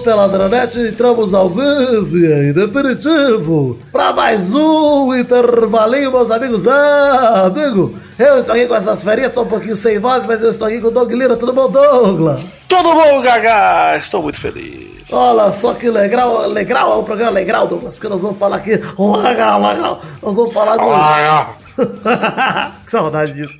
[0.00, 6.66] Peladronete, entramos ao vivo e definitivo, pra mais um intervalinho, meus amigos.
[6.66, 10.50] Ah, amigo, eu estou aqui com essas férias, estou um pouquinho sem voz, mas eu
[10.50, 12.40] estou aqui com o Doug Lira, tudo bom, Douglas?
[12.66, 13.98] Tudo bom, Gaga?
[13.98, 15.02] Estou muito feliz.
[15.12, 18.72] Olha só que legal, legal, é um programa legal, Douglas, porque nós vamos falar aqui,
[18.72, 21.70] legal, legal, nós vamos falar de...
[22.84, 23.58] que saudade disso.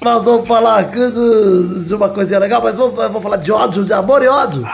[0.00, 3.84] Nós vamos falar aqui de, de uma coisinha legal, mas vamos, vamos falar de ódio,
[3.84, 4.66] de amor e ódio.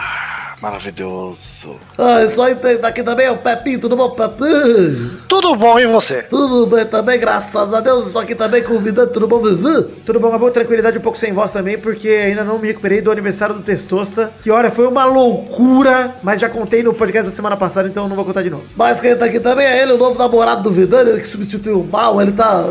[0.60, 1.49] Maravilhoso.
[1.98, 5.20] Ah, isso aí tem daqui também é o Pepinho, tudo bom, Pepinho?
[5.28, 6.22] Tudo bom, e você?
[6.22, 8.06] Tudo bem também, graças a Deus.
[8.06, 9.82] Estou aqui também convidando, tudo bom, Vivi?
[10.06, 10.50] Tudo bom, Gabu?
[10.50, 14.32] Tranquilidade, um pouco sem voz também, porque ainda não me recuperei do aniversário do Testosta.
[14.40, 18.16] Que olha, foi uma loucura, mas já contei no podcast da semana passada, então não
[18.16, 18.64] vou contar de novo.
[18.76, 21.80] Mas quem tá aqui também é ele, o novo namorado do Vidani, ele que substituiu
[21.80, 22.20] o mal.
[22.20, 22.64] Ele tá.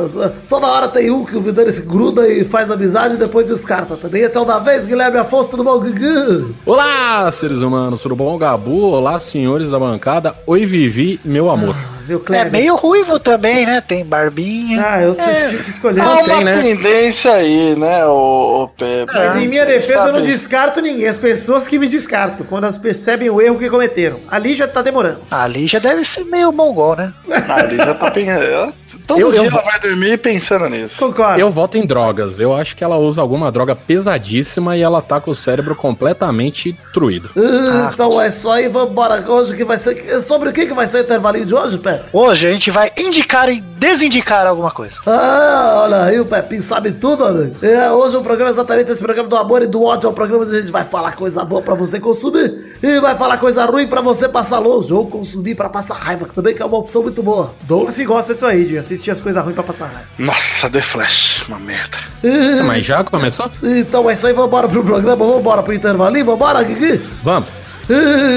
[0.48, 3.96] Toda hora tem um que o Vidani se gruda e faz amizade e depois descarta
[3.96, 4.24] também.
[4.24, 6.56] Esse é o da vez, Guilherme Afonso, tudo bom, Gugu?
[6.66, 8.79] Olá, seres humanos, tudo bom, Gabu?
[8.82, 10.36] Olá, senhores da bancada.
[10.48, 11.76] Oi, Vivi, meu amor.
[12.10, 13.82] Viu, É meio ruivo também, né?
[13.82, 14.84] Tem barbinha.
[14.86, 15.50] Ah, eu É.
[15.50, 16.02] tive que escolher.
[16.02, 16.62] Há Não uma tem, né?
[16.62, 19.14] tendência aí, né, o, Pepe?
[19.14, 20.28] Mas em minha defesa eu não Sabe?
[20.32, 24.20] descarto ninguém, as pessoas que me descartam, quando elas percebem o erro que cometeram.
[24.30, 25.20] Ali já tá demorando.
[25.30, 27.14] Ali já deve ser meio mongol, né?
[27.48, 28.74] Ali já tá pensando.
[29.06, 30.98] Todo Eu- dia eu ela vai dormir pensando nisso.
[30.98, 31.40] Concordo.
[31.40, 32.40] Eu voto em drogas.
[32.40, 36.76] Eu acho que ela usa alguma droga pesadíssima e ela tá com o cérebro completamente
[36.94, 37.30] truído.
[37.38, 39.24] Ah, então é isso aí, vambora.
[39.30, 39.96] Hoje que vai ser.
[40.22, 41.99] Sobre o que, que vai ser o intervalinho de hoje, Pé?
[42.14, 44.96] Hoje a gente vai indicar e desindicar alguma coisa.
[45.06, 47.56] Ah, olha aí, o Pepinho sabe tudo, amigo.
[47.62, 50.08] É, hoje o programa é exatamente esse programa do amor e do ódio.
[50.08, 53.16] É o programa onde a gente vai falar coisa boa pra você consumir e vai
[53.16, 56.62] falar coisa ruim pra você passar longe ou consumir pra passar raiva, que também que
[56.62, 57.54] é uma opção muito boa.
[57.64, 60.08] Douglas que gosta disso aí, de assistir as coisas ruins pra passar raiva.
[60.18, 61.98] Nossa, The Flash, uma merda.
[62.24, 63.50] E- Mas já começou?
[63.64, 67.02] Então é isso aí, vambora pro programa, vambora pro intervalinho, vambora, Guigui?
[67.24, 67.48] Vamos.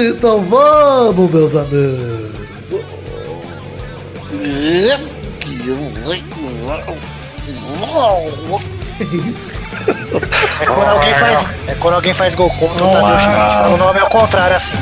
[0.09, 2.22] Então vamos, meus amigos.
[8.97, 9.49] Que isso?
[10.59, 13.37] É quando alguém faz, é quando alguém faz gol contra o Tadeu Schmidt.
[13.37, 14.73] Fala o nome ao contrário assim.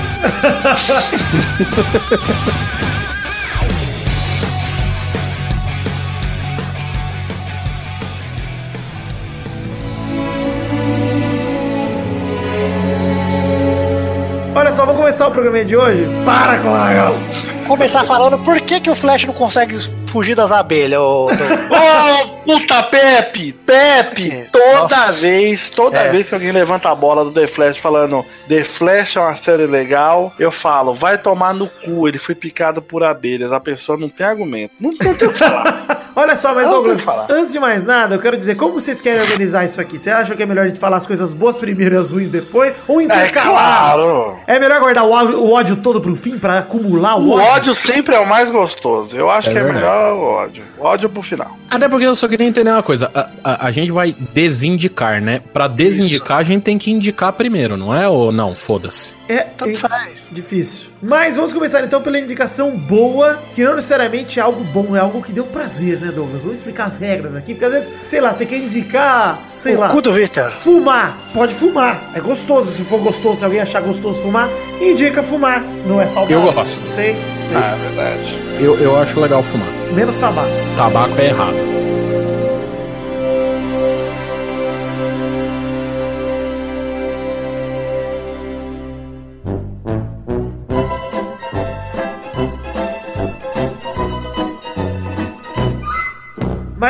[14.54, 16.06] Olha só, vamos começar o programa de hoje.
[16.26, 19.78] Para com a Começar falando por que, que o Flash não consegue
[20.08, 21.28] fugir das abelhas, ô?
[21.32, 23.54] Ô, puta Pepe!
[23.54, 24.48] Pepe!
[24.52, 25.12] Toda Nossa.
[25.14, 26.10] vez, toda É.
[26.10, 29.66] vez que alguém levanta a bola do The Flash falando The Flash é uma série
[29.68, 33.54] legal, eu falo, vai tomar no cu, ele foi picado por abelhas.
[33.54, 34.74] A pessoa não tem argumento.
[34.80, 36.02] Não, não tem o que falar.
[36.16, 39.64] Olha só, mas Douglas, antes de mais nada, eu quero dizer, como vocês querem organizar
[39.66, 39.98] isso aqui?
[39.98, 42.28] Você acha que é melhor a gente falar as coisas boas primeiro e as ruins
[42.28, 42.82] depois?
[42.88, 43.94] Ou É intercalar?
[43.94, 44.36] claro!
[44.48, 47.74] É melhor guardar o ódio, o ódio todo pro fim pra acumular o, O ódio
[47.74, 49.16] sempre é o mais gostoso.
[49.16, 49.86] Eu acho É que é verdade.
[49.86, 50.64] melhor o ódio.
[50.78, 51.58] O ódio pro final.
[51.70, 53.10] Até porque eu só queria entender uma coisa.
[53.14, 55.40] A, a- a gente vai desindicar, né?
[55.54, 58.08] Pra desindicar, a gente tem que indicar primeiro, não é?
[58.08, 58.56] Ou não?
[58.56, 59.14] Foda-se.
[59.30, 60.24] É, Tanto é faz.
[60.32, 60.91] difícil.
[61.02, 65.22] Mas vamos começar então pela indicação boa, que não necessariamente é algo bom, é algo
[65.22, 66.42] que deu prazer, né, Douglas?
[66.42, 69.80] Vamos explicar as regras aqui, porque às vezes, sei lá, você quer indicar, sei o
[69.80, 70.52] lá, cu do Victor.
[70.52, 71.18] fumar.
[71.34, 72.12] Pode fumar.
[72.14, 74.48] É gostoso, se for gostoso, se alguém achar gostoso fumar,
[74.80, 75.64] indica fumar.
[75.88, 76.46] Não é saudável.
[76.46, 76.82] Eu gosto.
[76.82, 77.16] Não sei.
[77.56, 78.40] Ah, é verdade.
[78.60, 79.68] Eu, eu acho legal fumar.
[79.94, 80.50] Menos tabaco.
[80.78, 81.91] Tabaco é errado.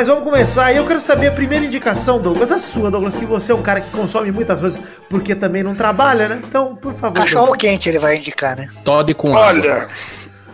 [0.01, 0.73] Mas vamos começar.
[0.73, 3.62] E eu quero saber a primeira indicação, Douglas, a sua, Douglas, que você é um
[3.62, 6.42] cara que consome muitas coisas porque também não trabalha, né?
[6.44, 7.18] Então, por favor.
[7.18, 7.62] Cachorro Douglas.
[7.62, 8.68] quente ele vai indicar, né?
[8.83, 9.50] Todd com água.
[9.50, 9.89] Olha,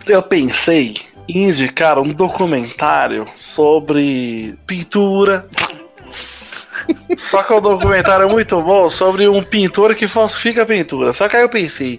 [0.06, 0.96] eu pensei
[1.26, 5.46] em indicar um documentário sobre pintura.
[7.16, 11.10] Só que é um documentário muito bom sobre um pintor que falsifica a pintura.
[11.14, 11.98] Só que aí eu pensei,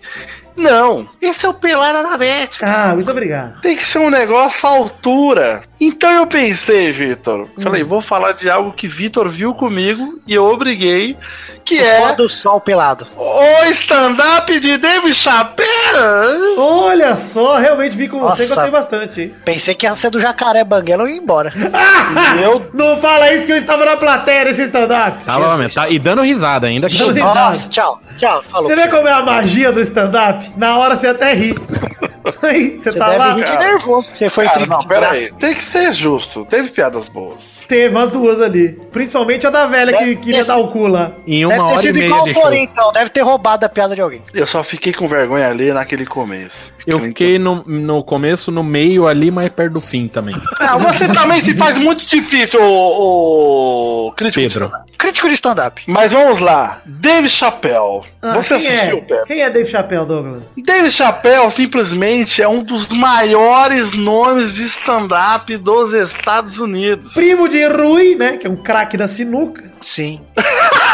[0.55, 2.63] não, esse é o Pelada da Net.
[2.63, 3.59] Ah, muito obrigado.
[3.61, 5.68] Tem que ser um negócio à altura.
[5.81, 7.47] Então eu pensei, Vitor.
[7.61, 11.15] Falei, vou falar de algo que Vitor viu comigo e eu obriguei,
[11.63, 13.07] que Fora é do sol pelado.
[13.15, 16.57] o stand-up de David Chappelle.
[16.57, 18.55] Olha só, realmente vi com você e Nossa.
[18.55, 19.35] gostei bastante, hein?
[19.45, 21.53] Pensei que ia ser do jacaré banguela e ia embora.
[22.41, 25.23] Eu Não fala isso que eu estava na plateia nesse stand-up.
[25.23, 25.73] Tava, Jesus.
[25.75, 26.87] tá, e dando risada ainda.
[26.89, 27.19] Dando Que...
[27.19, 27.39] risada.
[27.39, 28.01] Nossa, tchau.
[28.17, 28.43] Tchau.
[28.51, 28.67] Falou.
[28.67, 30.51] Você vê como é a magia do stand-up?
[30.57, 31.55] Na hora você até ri.
[32.43, 33.29] Aí, você Você tá deve lá.
[33.33, 33.59] rir de cara.
[33.59, 34.07] nervoso.
[34.13, 35.15] Você foi Cara, tri- não, de pera graça.
[35.15, 35.31] aí.
[35.39, 37.65] Tem que ser justo, teve piadas boas.
[37.67, 38.69] Teve umas duas ali.
[38.91, 41.13] Principalmente a da velha que Deve queria ter dar o cu lá.
[41.25, 42.43] Em Deve uma ter hora e sido meia igual de o show.
[42.43, 42.91] Torinho, então.
[42.91, 44.21] Deve ter roubado a piada de alguém.
[44.33, 46.73] Eu só fiquei com vergonha ali naquele começo.
[46.91, 50.35] Eu fiquei no, no começo, no meio ali, mais perto do fim também.
[50.59, 54.41] Ah, você também se faz muito difícil, o, o crítico.
[54.41, 54.65] de Pedro.
[54.65, 54.97] stand-up.
[54.97, 55.83] Crítico de stand-up.
[55.87, 56.81] Mas vamos lá.
[56.85, 58.01] Dave Chappelle.
[58.21, 59.01] Ah, você quem assistiu, é?
[59.01, 59.25] Pepe?
[59.27, 60.55] Quem é Dave Chappelle, Douglas?
[60.65, 67.13] Dave Chappelle simplesmente é um dos maiores nomes de stand-up dos Estados Unidos.
[67.13, 68.37] Primo de Rui, né?
[68.37, 69.69] Que é um craque da sinuca.
[69.81, 70.21] Sim.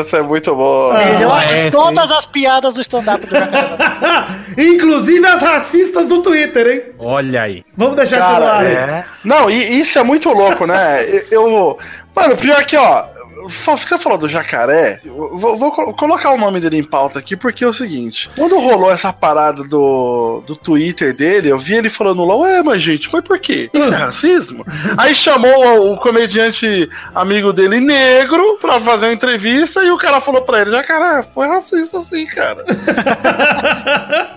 [0.00, 0.94] Essa é muito boa.
[0.98, 1.70] Ah, Melhor é, que sim.
[1.70, 3.66] todas as piadas do stand-up do Jacaré.
[4.58, 6.82] Inclusive as racistas do Twitter, hein?
[6.98, 7.64] Olha aí.
[7.76, 8.60] Vamos deixar Cara, isso no ar.
[8.66, 8.72] aí.
[8.74, 9.04] É.
[9.24, 11.04] Não, e isso é muito louco, né?
[11.30, 11.48] Eu.
[11.50, 11.78] eu-
[12.14, 13.06] Mano, pior que, ó.
[13.48, 17.64] Você falou do jacaré, vou, vou colo- colocar o nome dele em pauta aqui, porque
[17.64, 22.24] é o seguinte: quando rolou essa parada do, do Twitter dele, eu vi ele falando
[22.24, 23.68] lá, ué, mas gente, mas por quê?
[23.72, 24.64] Isso é racismo?
[24.96, 30.20] Aí chamou o, o comediante amigo dele negro pra fazer uma entrevista e o cara
[30.20, 32.64] falou pra ele: jacaré, foi racista assim, cara.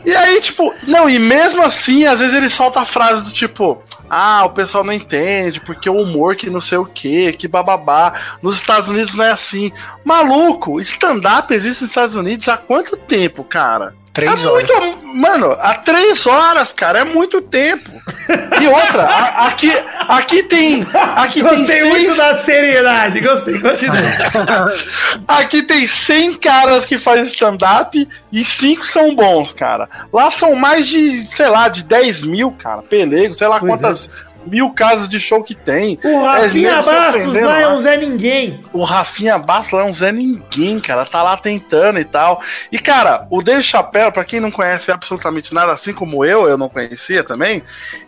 [0.05, 3.81] E aí, tipo, não, e mesmo assim, às vezes ele solta a frase do tipo,
[4.09, 8.13] ah, o pessoal não entende, porque o humor que não sei o que, que bababá.
[8.41, 9.71] Nos Estados Unidos não é assim.
[10.03, 13.93] Maluco, stand-up existe nos Estados Unidos há quanto tempo, cara?
[14.13, 14.67] Três é horas.
[14.67, 17.91] Muito, mano, há três horas, cara, é muito tempo.
[18.59, 19.71] E outra, a- aqui,
[20.07, 20.87] aqui tem.
[21.15, 23.19] Aqui tem Gostei muito seis, da seriedade.
[23.19, 23.95] Gostei, continua.
[25.27, 29.87] Aqui tem 100 caras que fazem stand-up e 5 são bons, cara.
[30.11, 32.81] Lá são mais de, sei lá, de 10 mil, cara.
[32.81, 34.09] Pelego, sei lá Pois quantas
[34.47, 35.99] mil casas de show que tem.
[36.03, 37.73] O Rafinha É, mesmo Bastos surpreendendo lá é lá.
[37.75, 38.61] um Zé Ninguém.
[38.73, 41.05] O Rafinha Bastos lá é um Zé Ninguém, cara.
[41.05, 42.41] Tá lá tentando e tal.
[42.71, 46.57] E, cara, o Dave Chappelle, pra quem não conhece absolutamente nada, assim como eu, eu
[46.57, 47.63] não conhecia também,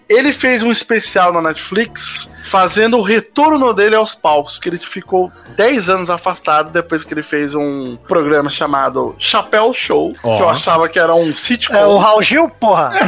[0.09, 5.31] ele fez um especial na Netflix fazendo o retorno dele aos palcos, que ele ficou
[5.55, 10.37] 10 anos afastado depois que ele fez um programa chamado Chapéu Show, Ó.
[10.37, 11.75] que eu achava que era um sitcom.
[11.75, 12.89] É o Raul Gil, porra.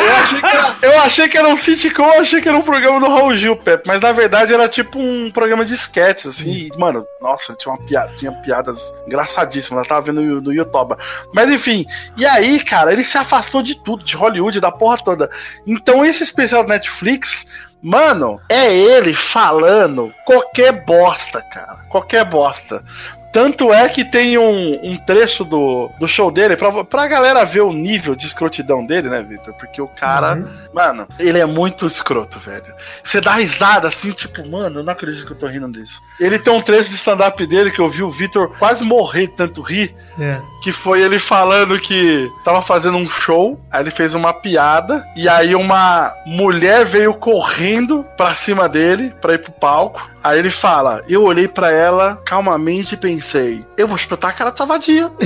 [0.00, 2.62] Eu achei, que era, eu achei que era um sitcom, eu achei que era um
[2.62, 6.50] programa do Raul Gil, Pepe, mas na verdade era tipo um programa de sketches, assim,
[6.50, 10.96] e, mano, nossa, tinha, uma piada, tinha piadas engraçadíssimas, eu tava vendo no, no YouTube.
[11.34, 11.84] Mas enfim,
[12.16, 15.30] e aí, cara, ele se afastou de tudo, de Hollywood, da porra toda.
[15.66, 17.46] Então esse especial do Netflix,
[17.82, 22.84] mano, é ele falando qualquer bosta, cara, qualquer bosta.
[23.32, 27.60] Tanto é que tem um, um trecho do, do show dele pra, pra galera ver
[27.60, 29.54] o nível de escrotidão dele, né, Victor?
[29.54, 30.48] Porque o cara, Uhum.
[30.72, 32.64] mano, ele é muito escroto, velho.
[33.02, 36.00] Você dá risada assim, tipo, mano, eu não acredito que eu tô rindo disso.
[36.18, 39.62] Ele tem um trecho de stand-up dele que eu vi o Victor quase morrer tanto
[39.62, 40.38] rir, É.
[40.62, 45.28] que foi ele falando que tava fazendo um show, aí ele fez uma piada, e
[45.28, 50.08] aí uma mulher veio correndo pra cima dele pra ir pro palco.
[50.22, 54.50] Aí ele fala: Eu olhei pra ela calmamente e pensei, eu vou chutar a cara
[54.50, 55.10] dessa vadia.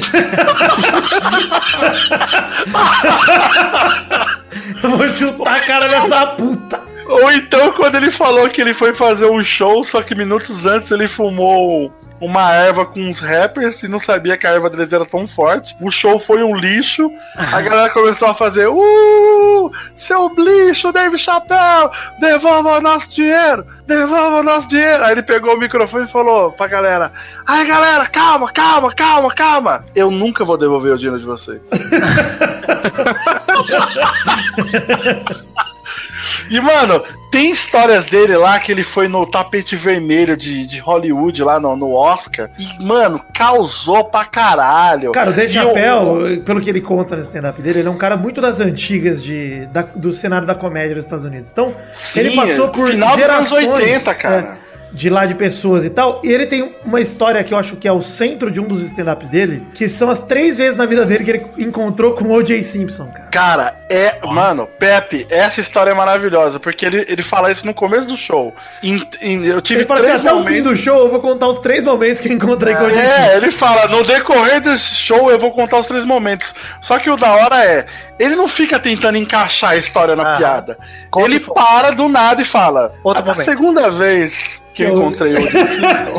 [4.82, 6.80] Eu vou chutar a cara dessa puta.
[7.06, 10.90] Ou então, quando ele falou que ele foi fazer um show, só que minutos antes
[10.90, 15.04] ele fumou uma erva com uns rappers e não sabia que a erva deles era
[15.04, 15.76] tão forte.
[15.80, 17.10] O show foi um lixo.
[17.36, 19.70] A galera começou a fazer: Uh!
[19.94, 21.90] Seu lixo, Dave Chappelle!
[22.20, 23.66] Devolva o nosso dinheiro!
[23.86, 25.04] Devolva o nosso dinheiro!
[25.04, 27.12] Aí ele pegou o microfone e falou pra galera:
[27.46, 29.84] Ai, galera, calma, calma, calma, calma!
[29.94, 31.60] Eu nunca vou devolver o dinheiro de vocês.
[36.50, 41.42] E, mano, tem histórias dele lá que ele foi no tapete vermelho de, de Hollywood,
[41.42, 42.50] lá no, no Oscar.
[42.58, 45.12] E, mano, causou pra caralho.
[45.12, 48.16] Cara, o Dave Chappelle, pelo que ele conta no stand-up dele, ele é um cara
[48.16, 51.50] muito das antigas de, da- do cenário da comédia dos Estados Unidos.
[51.50, 54.36] Então, Sim, ele passou por final dos anos gerações 80, cara.
[54.60, 54.63] é,
[54.94, 56.20] de lá de pessoas e tal.
[56.22, 58.80] E ele tem uma história que eu acho que é o centro de um dos
[58.82, 62.32] stand-ups dele, que são as três vezes na vida dele que ele encontrou com o
[62.34, 62.62] O.J.
[62.62, 63.28] Simpson, cara.
[63.30, 64.24] Cara, é.
[64.24, 68.54] Mano, Pepe, essa história é maravilhosa, porque ele, ele fala isso no começo do show.
[68.82, 70.70] Em- em- eu tive Ele fala assim, três até o fim momentos.
[70.70, 73.00] do show eu vou contar os três momentos que eu encontrei com o O.J.
[73.00, 73.12] Simpson.
[73.22, 76.54] É, ele fala, no decorrer desse show eu vou contar os três momentos.
[76.80, 77.86] Só que o da hora é,
[78.18, 80.78] ele não fica tentando encaixar a história na Ah, piada.
[81.18, 85.58] ele para do nada e fala, Outro a momento." segunda vez que eu encontrei Simpson.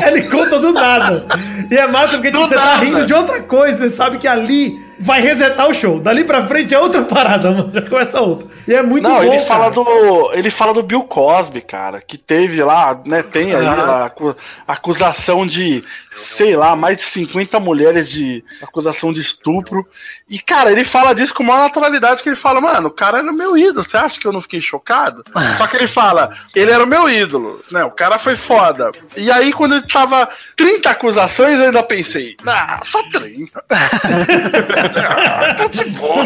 [0.06, 1.26] Ele conta do nada.
[1.70, 2.84] E é massa porque tipo, Do você tá nada.
[2.84, 3.76] rindo de outra coisa.
[3.76, 5.98] Você sabe que ali vai resetar o show.
[6.00, 7.70] Dali pra frente é outra parada, mano.
[7.72, 8.48] Já começa outra.
[8.66, 9.74] E é muito Não, bom, ele fala cara.
[9.74, 10.32] do.
[10.32, 13.22] Ele fala do Bill Cosby, cara, que teve lá, né?
[13.22, 13.72] Tem aí Ah.
[13.72, 14.36] a acu-
[14.66, 19.86] acusação de, sei lá, mais de 50 mulheres de acusação de estupro.
[20.28, 23.32] E, cara, ele fala disso com maior naturalidade que ele fala, mano, o cara era
[23.32, 23.84] meu ídolo.
[23.84, 25.22] Você acha que eu não fiquei chocado?
[25.56, 27.84] Só que ele fala, ele era o meu ídolo, né?
[27.84, 28.90] O cara foi foda.
[29.16, 33.64] E aí, quando ele tava 30 acusações, eu ainda pensei, ah, só 30.
[34.96, 36.24] ah, tá de boa.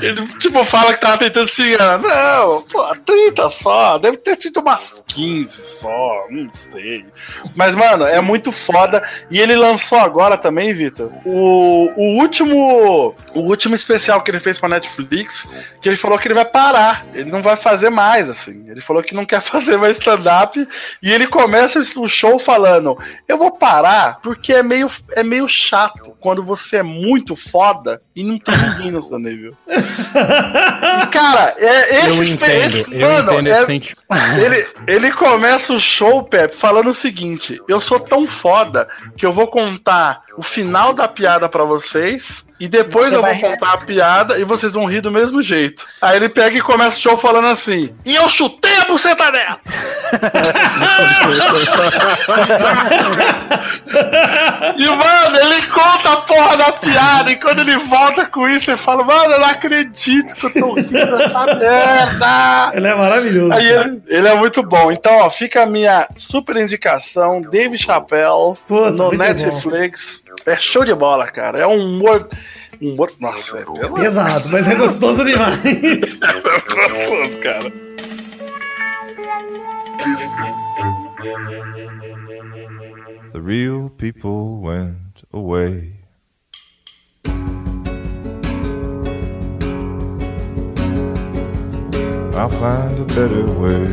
[0.00, 1.98] Ele, tipo, fala que tava tentando se enganar.
[1.98, 3.98] Não, pô, 30 só.
[3.98, 6.26] Deve ter sido umas 15 só.
[6.30, 7.04] Não sei.
[7.54, 9.02] Mas, mano, é muito foda.
[9.30, 13.14] E ele lançou agora também, Vitor, o, o último.
[13.34, 15.46] O último especial que ele fez pra Netflix.
[15.82, 17.04] Que ele falou que ele vai parar.
[17.14, 18.64] Ele não vai fazer mais, assim.
[18.68, 20.66] Ele falou que não quer fazer mais stand-up.
[21.02, 22.98] E ele começa o show falando:
[23.28, 28.38] Eu vou parar porque é meio, é meio chato quando você muito foda e não
[28.38, 29.52] tem ninguém no seu nível.
[31.02, 34.02] E, cara, é esse, Eu entendo, esse- eu mano, entendo é- sentimento.
[34.40, 39.32] ele, ele começa o show, Pepe, falando o seguinte: Eu sou tão foda que eu
[39.32, 42.43] vou contar o final da piada pra vocês.
[42.58, 45.84] E depois Você eu vou contar a piada e vocês vão rir do mesmo jeito.
[46.00, 49.58] Aí ele pega e começa o show falando assim: E eu chutei a buceta dela!
[54.76, 57.32] e, mano, ele conta a porra da piada.
[57.32, 60.74] E quando ele volta com isso, ele fala: Mano, eu não acredito que eu tô
[60.74, 62.70] rindo dessa merda!
[62.74, 63.52] Ele é maravilhoso.
[63.52, 64.92] Aí ele, ele é muito bom.
[64.92, 70.22] Então, ó, fica a minha super indicação, Dave Chappelle, Puta, no Netflix.
[70.46, 71.60] É show de bola, cara.
[71.60, 72.28] É um humor.
[72.80, 73.64] um humor nossa, é.
[74.02, 75.58] Pesado, mas é gostoso demais.
[75.64, 77.72] É gostoso, cara.
[83.32, 85.94] The real people went away.
[92.36, 93.86] I'll find a better way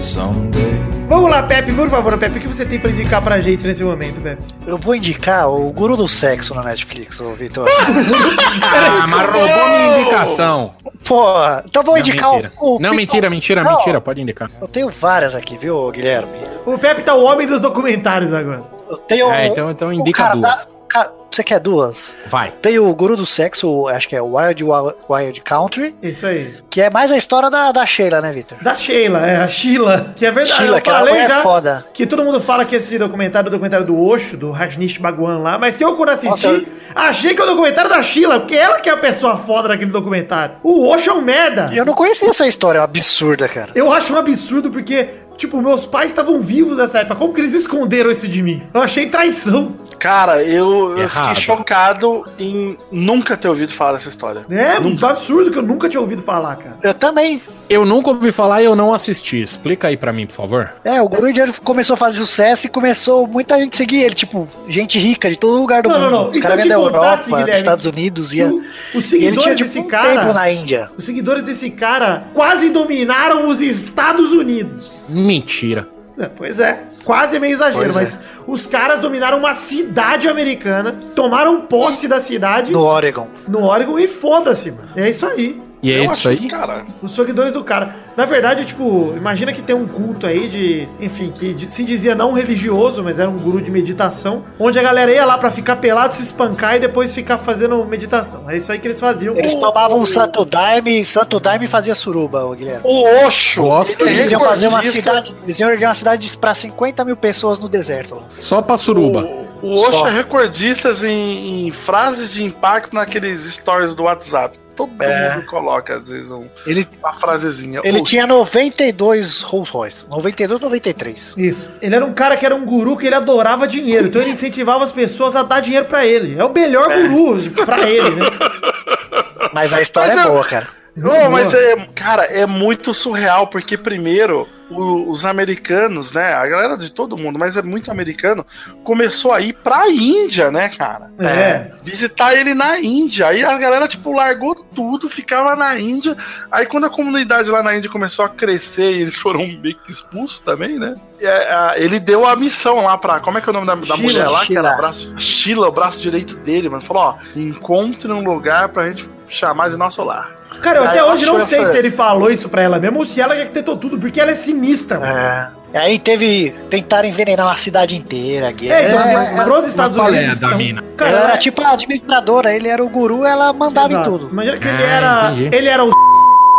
[0.00, 0.99] someday.
[1.10, 3.82] Vamos lá, Pepe, por favor, Pepe, o que você tem pra indicar pra gente nesse
[3.82, 4.44] momento, Pepe?
[4.64, 7.68] Eu vou indicar o Guru do Sexo na Netflix, ô Vitor.
[7.68, 10.72] Ah, mas roubou minha indicação.
[11.04, 11.24] Pô,
[11.64, 12.52] então vou Não, indicar mentira.
[12.60, 13.72] o, o Não, mentira, mentira, Não.
[13.72, 14.00] mentira.
[14.00, 14.48] Pode indicar.
[14.60, 16.30] Eu tenho várias aqui, viu, Guilherme?
[16.64, 18.62] O Pepe tá o homem dos documentários agora.
[18.88, 19.28] Eu tenho.
[19.32, 20.68] É, então, então indica duas.
[20.90, 22.16] Cara, você quer duas?
[22.26, 22.52] Vai.
[22.60, 26.56] Tem o Guru do Sexo, acho que é Wild Wild, Wild Country, Isso aí.
[26.68, 28.58] que é mais a história da, da Sheila, né, Vitor?
[28.60, 30.60] Da Sheila, é a Sheila, que é verdade.
[30.60, 31.84] Sheila, eu que falei já foda.
[31.94, 35.38] que todo mundo fala que esse documentário é o documentário do Osho, do Rajnish Bhagwan
[35.38, 38.56] lá, mas que eu quando assisti, Nossa, achei que é o documentário da Sheila, porque
[38.56, 40.56] ela que é a pessoa foda daquele documentário.
[40.62, 41.70] O Osho é um merda.
[41.72, 43.70] Eu não conhecia essa história, é absurda, cara.
[43.74, 47.14] Eu acho um absurdo porque, tipo, meus pais estavam vivos nessa época.
[47.16, 48.62] Como que eles esconderam isso de mim?
[48.74, 49.76] Eu achei traição.
[50.00, 54.46] Cara, eu, eu fiquei chocado em nunca ter ouvido falar dessa história.
[54.48, 56.78] É, um absurdo que eu nunca tinha ouvido falar, cara.
[56.82, 57.40] Eu também.
[57.68, 59.40] Eu nunca ouvi falar e eu não assisti.
[59.42, 60.72] Explica aí pra mim, por favor.
[60.84, 64.14] É, o Guru Indiano começou a fazer sucesso e começou muita gente a seguir ele,
[64.14, 66.24] tipo, gente rica de todo lugar do Não, não, mundo.
[66.28, 66.30] não.
[66.32, 68.46] E se caras eu te vêm da contasse, Europa, dos Guilherme, Estados Unidos, Que ia.
[68.48, 70.20] o- os E ele seguidores tinha desse tipo um cara.
[70.20, 70.90] tempo na Índia.
[70.96, 75.04] Os seguidores desse cara quase dominaram os Estados Unidos.
[75.08, 75.86] Mentira.
[76.18, 78.00] É, pois é, quase é meio exagero, Pois é.
[78.00, 83.28] mas os caras dominaram uma cidade americana, tomaram posse da cidade No Oregon.
[83.48, 84.88] no Oregon e foda-se, mano.
[84.96, 85.60] É isso aí.
[85.82, 86.36] E é Eu isso acho aí?
[86.36, 87.94] que, Cara, Os seguidores do cara.
[88.16, 92.14] Na verdade, tipo, imagina que tem um culto aí de, enfim, que de- se dizia
[92.14, 95.76] não religioso, mas era um guru de meditação, onde a galera ia lá pra ficar
[95.76, 98.50] pelado, se espancar e depois ficar fazendo meditação.
[98.50, 99.34] É isso aí que eles faziam.
[99.36, 102.82] Eles tomavam um Santo Daime, Santo Daime fazia suruba, o Guilherme.
[102.84, 105.34] o Oxo, Gosto é Eles iam fazer uma cidade.
[105.44, 108.22] Eles iam erguer uma cidade pra 50 mil pessoas no deserto.
[108.40, 109.26] Só pra suruba.
[109.62, 114.58] O, o é recordistas em, em frases de impacto naqueles stories do WhatsApp.
[114.86, 115.34] Todo É.
[115.36, 117.80] mundo coloca, às vezes, um- Ele, uma frasezinha.
[117.84, 118.10] ele Oxo.
[118.10, 120.06] tinha 92 Rolls Royce.
[120.08, 121.34] 92, 93.
[121.36, 121.72] Isso.
[121.82, 124.84] Ele era um cara que era um guru que ele adorava dinheiro, então ele incentivava
[124.84, 126.38] as pessoas a dar dinheiro pra ele.
[126.38, 128.26] É o melhor guru tipo, pra ele, né?
[129.52, 130.79] Mas a história Mas é eu- boa, cara.
[131.00, 136.32] Não, mas é, cara, é muito surreal, porque primeiro o- os americanos, né?
[136.34, 138.46] A galera de todo mundo, mas é muito americano,
[138.84, 141.10] começou a ir pra Índia, né, cara?
[141.18, 141.72] É.
[141.82, 143.26] Visitar ele na Índia.
[143.28, 146.16] Aí a galera, tipo, largou tudo, ficava na Índia.
[146.52, 149.90] Aí quando a comunidade lá na Índia começou a crescer e eles foram meio que
[149.90, 150.94] expulsos também, né?
[151.20, 153.18] E, é, a- ele deu a missão lá pra.
[153.20, 154.46] Como é que é o nome da, da Sheila, mulher lá?
[154.46, 155.14] Que era o braço.
[155.18, 156.82] Sheila, o braço direito dele, mano.
[156.82, 160.38] Falou, ó, encontre um lugar pra gente chamar de nosso lar.
[160.62, 163.06] Cara, eu até hoje não sei essa- se ele falou isso pra ela mesmo ou
[163.06, 165.12] se ela que tentou tudo, porque ela é sinistra, mano.
[165.12, 165.48] É.
[165.72, 166.52] E aí teve.
[166.68, 168.50] Tentaram envenenar uma cidade inteira.
[168.50, 168.80] Guerra.
[168.80, 170.40] É, então, É, mas pros Estados é Unidos.
[170.40, 170.82] da mina?
[170.96, 174.08] Cara, ela era tipo a administradora, ele era o guru, ela mandava Exato.
[174.08, 174.28] em tudo.
[174.32, 175.30] Imagina que ele Ah, era.
[175.32, 175.56] entendi.
[175.56, 175.90] Ele era o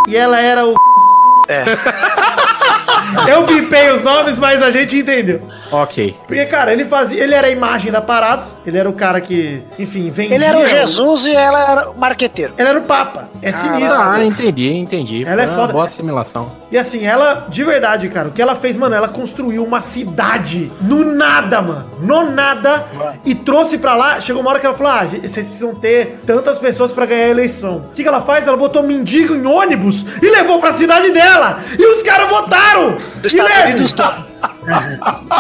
[0.08, 0.74] e ela era o.
[1.50, 1.64] É.
[3.30, 5.42] Eu bipei os nomes, mas a gente entendeu.
[5.72, 6.16] Ok.
[6.28, 7.24] Porque, cara, ele fazia.
[7.24, 8.44] Ele era a imagem da parada.
[8.66, 10.36] Ele era o cara que, enfim, vendia.
[10.36, 12.54] Ele era o Jesus e ela era o marqueteiro.
[12.58, 13.30] Ele era o Papa.
[13.42, 14.00] É sinistro.
[14.00, 14.26] Ah, né?
[14.26, 15.24] entendi, entendi.
[15.26, 15.74] Ela é Foi uma foda.
[15.74, 16.52] Boa assimilação.
[16.72, 20.72] E assim, ela, de verdade, cara, o que ela fez, mano, ela construiu uma cidade
[20.82, 21.86] no nada, mano.
[22.00, 22.86] No nada.
[23.26, 24.20] E trouxe pra lá.
[24.20, 27.30] Chegou uma hora que ela falou: ah, vocês precisam ter tantas pessoas pra ganhar a
[27.30, 27.78] eleição.
[27.92, 28.48] O que, que ela faz?
[28.48, 31.60] Ela botou mendigo em ônibus e levou pra cidade dela.
[31.78, 32.98] E os caras votaram.
[33.22, 34.32] Dos Guilherme, Estados Unidos todo.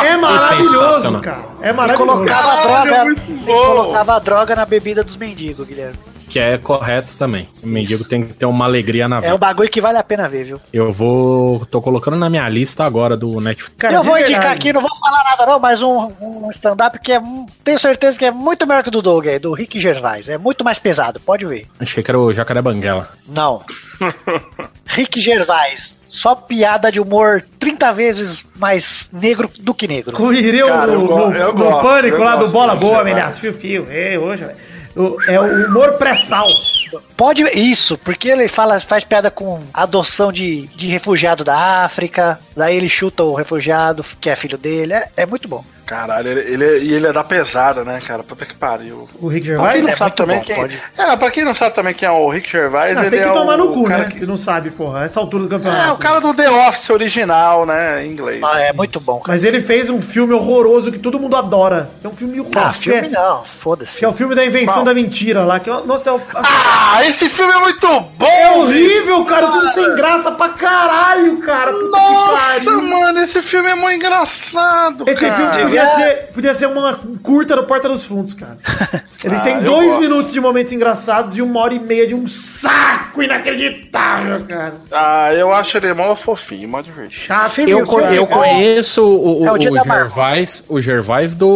[0.04, 1.22] É maravilhoso, sensacional.
[1.22, 1.44] cara.
[1.62, 2.12] É E maravilhoso.
[2.12, 3.22] colocava a Caralho, droga.
[3.30, 3.66] e bom.
[3.66, 6.00] colocava a droga na bebida dos mendigos, Guilherme.
[6.32, 7.46] Que é correto também.
[7.62, 9.36] O mendigo tem que ter uma alegria na É vida.
[9.36, 10.62] um bagulho que vale a pena ver, viu?
[10.72, 11.66] Eu vou.
[11.66, 13.76] tô colocando na minha lista agora do Netflix.
[13.78, 14.56] Cara, eu vou indicar verdade.
[14.58, 17.22] aqui, não vou falar nada não, mas um, um stand-up que é,
[17.66, 20.30] tenho certeza que é muito melhor que o do Doug aí, do Rick Gervais.
[20.30, 21.68] É muito mais pesado, pode ver.
[21.78, 23.10] Achei que era o Jacaré Banguela.
[23.28, 23.62] Não.
[24.88, 26.00] Rick Gervais.
[26.08, 30.16] Só piada de humor 30 vezes mais negro do que negro.
[30.18, 33.16] Cara, o, eu gosto, pânico eu lá do gosto Bola do Boa, Gervais.
[33.16, 33.88] Melhaço, fio, fio.
[33.90, 34.71] É, hoje, velho.
[35.28, 36.48] É o humor pré-sal.
[37.16, 42.76] Pode isso, porque ele fala, faz piada com adoção de, de refugiado da África, daí
[42.76, 44.94] ele chuta o refugiado, que é filho dele.
[44.94, 45.64] É, é muito bom.
[45.92, 48.24] Caralho, ele, ele, e ele é da pesada, né, cara?
[48.24, 49.10] Puta que pariu.
[49.20, 49.84] O Rick Pra quem Gervais?
[49.84, 50.56] não é sabe também bom, quem.
[50.56, 50.82] pode.
[50.98, 53.26] É, pra quem não sabe também quem é o Rick Gervais, Ah, ele tem que
[53.26, 54.10] é tomar o no cu, cara né?
[54.10, 55.04] que- Se não sabe, porra.
[55.04, 55.90] Essa altura do campeonato.
[55.90, 58.42] É, o cara do The Office original, né, em inglês.
[58.42, 59.38] Ah, é muito bom, cara.
[59.38, 61.90] Mas ele fez um filme horroroso que todo mundo adora.
[62.02, 62.66] É um filme horroroso.
[62.68, 63.96] Ah, filme não, foda-se.
[63.98, 65.60] Que é o filme da invenção da mentira lá.
[65.60, 68.26] Que, é- nossa, é, o- Ah, esse filme é muito bom!
[68.26, 69.48] é horrível, cara.
[69.48, 71.72] Tudo sem graça pra caralho, cara.
[71.74, 72.82] Puta que Nossa, pariu.
[72.82, 75.36] mano, esse filme é muito engraçado, Esse cara.
[75.36, 78.58] filme podia ser, podia ser uma curta no Porta dos Fundos, cara.
[79.24, 80.00] Ele Ah, tem dois gosto.
[80.02, 84.74] minutos de momentos engraçados e uma hora e meia de um saco inacreditável, cara.
[84.92, 87.22] Ah, eu acho ele mó fofinho, mó divertido.
[87.22, 87.62] Chato.
[87.62, 89.84] Eu, co- eu conheço o, o, É o o.
[89.84, 91.48] Gervais, o Gervais do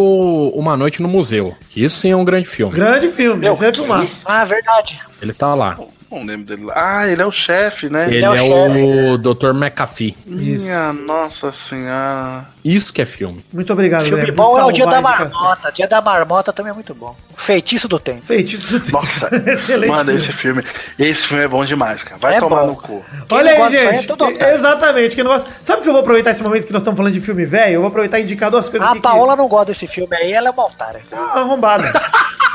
[0.56, 1.56] Uma Noite no Museu.
[1.76, 2.76] Isso sim é um grande filme.
[2.76, 4.24] Grande filme, Meu, é que filmaço.
[4.26, 5.00] Ah, verdade.
[5.22, 5.76] Ele tá lá.
[6.12, 6.68] Não lembro dele.
[6.74, 8.06] Ah, ele é o chefe, né?
[8.08, 9.50] Ele é o é o Dr.
[9.56, 10.16] McAfee.
[10.26, 12.46] Minha nossa senhora.
[12.64, 13.44] Isso que é filme.
[13.54, 15.02] Muito obrigado, Filme Guilherme, bom é o Dia da.
[15.02, 15.72] Marmota.
[15.72, 17.16] Dia da Marmota também é muito bom.
[17.38, 18.26] Feitiço do Tempo.
[18.26, 18.98] Feitiço do tempo.
[18.98, 20.64] Nossa, Excelente mano, esse filme.
[20.98, 22.20] Esse filme é bom demais, cara.
[22.20, 22.68] Vai É tomar bom.
[22.68, 23.06] no cu.
[23.28, 24.12] Quem Olha aí, é gente.
[24.12, 24.38] otário.
[24.54, 25.16] Exatamente.
[25.16, 25.50] Que não gosta...
[25.62, 27.74] Sabe que eu vou aproveitar esse momento que nós estamos falando de filme velho?
[27.74, 29.02] Eu vou aproveitar e indicar duas coisas A aqui.
[29.02, 31.02] Paola não gosta desse filme aí, ela é uma otária.
[31.02, 31.14] Que...
[31.14, 31.92] Ah, arrombada.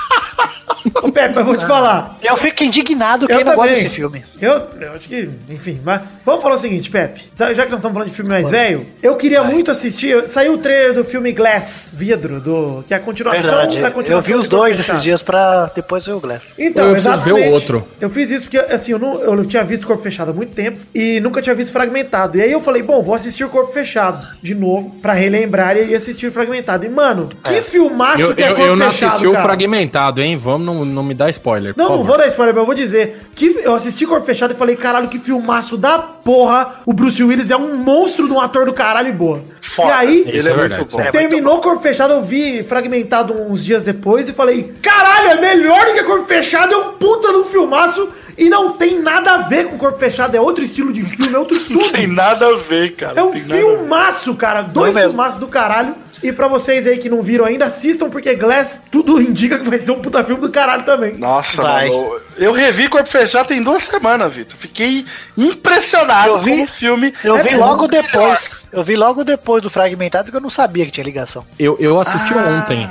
[1.03, 2.17] Ô, Pepe, eu vou te falar.
[2.23, 4.25] Eu fico indignado quem Eu não gosta desse filme.
[4.41, 7.23] Eu, eu acho que, enfim, mas vamos falar o seguinte, Pepe.
[7.35, 10.27] Já que nós estamos falando de filme mais velho, eu queria muito assistir.
[10.27, 13.81] Saiu o trailer do filme Glass, Vidro, do, que é a continuação Verdade.
[13.81, 14.31] da continuação.
[14.31, 15.03] Eu vi os dois esses Fechado.
[15.03, 16.43] dias pra depois ver o Glass.
[16.59, 17.53] Então, Eu preciso ver o exatamente.
[17.55, 17.85] outro.
[18.01, 20.55] Eu fiz isso porque, assim, eu não, eu não tinha visto Corpo Fechado há muito
[20.55, 22.39] tempo e nunca tinha visto Fragmentado.
[22.39, 25.95] E aí eu falei, bom, vou assistir o Corpo Fechado de novo pra relembrar e
[25.95, 26.85] assistir o Fragmentado.
[26.87, 29.45] E, mano, que filmaço Eu, que é Corpo eu não Fechado, assisti o cara.
[29.45, 30.37] fragmentado, hein?
[30.37, 31.75] Vamos, não, não me dá spoiler.
[31.77, 32.07] Não, não favor.
[32.07, 35.09] vou dar spoiler, mas eu vou dizer que eu assisti Corpo Fechado e falei, caralho,
[35.09, 36.77] que filmaço da porra.
[36.87, 39.43] O Bruce Willis é um monstro de um ator do caralho e boa.
[39.61, 39.89] Foda.
[39.89, 41.01] E aí, Ele Isso é, é muito bom.
[41.01, 41.11] é.
[41.11, 45.95] terminou Corpo Fechado, eu vi fragmentado uns dias depois e falei, caralho, é melhor do
[45.95, 48.09] que Corpo Fechado, é um puta de um filmaço
[48.41, 51.39] e não tem nada a ver com Corpo Fechado, é outro estilo de filme, é
[51.39, 51.93] outro Não tudo.
[51.93, 53.21] tem nada a ver, cara.
[53.21, 54.63] É um filmaço, cara.
[54.63, 55.11] Dois mesmo.
[55.11, 55.95] filmaços do caralho.
[56.23, 59.79] E pra vocês aí que não viram ainda, assistam, porque Glass tudo indica que vai
[59.79, 61.15] ser um puta filme do caralho também.
[61.17, 61.89] Nossa, Vai.
[61.89, 62.21] mano.
[62.37, 64.55] Eu revi Corpo Fechado tem duas semanas, Vitor.
[64.59, 65.05] Fiquei
[65.37, 67.15] impressionado Eu vi- com o filme.
[67.25, 68.03] Eu É vi logo melhor.
[68.03, 68.51] depois.
[68.73, 71.45] Eu vi logo depois do fragmentado porque eu não sabia que tinha ligação.
[71.59, 72.63] Eu, eu assisti Ah.
[72.63, 72.89] ontem.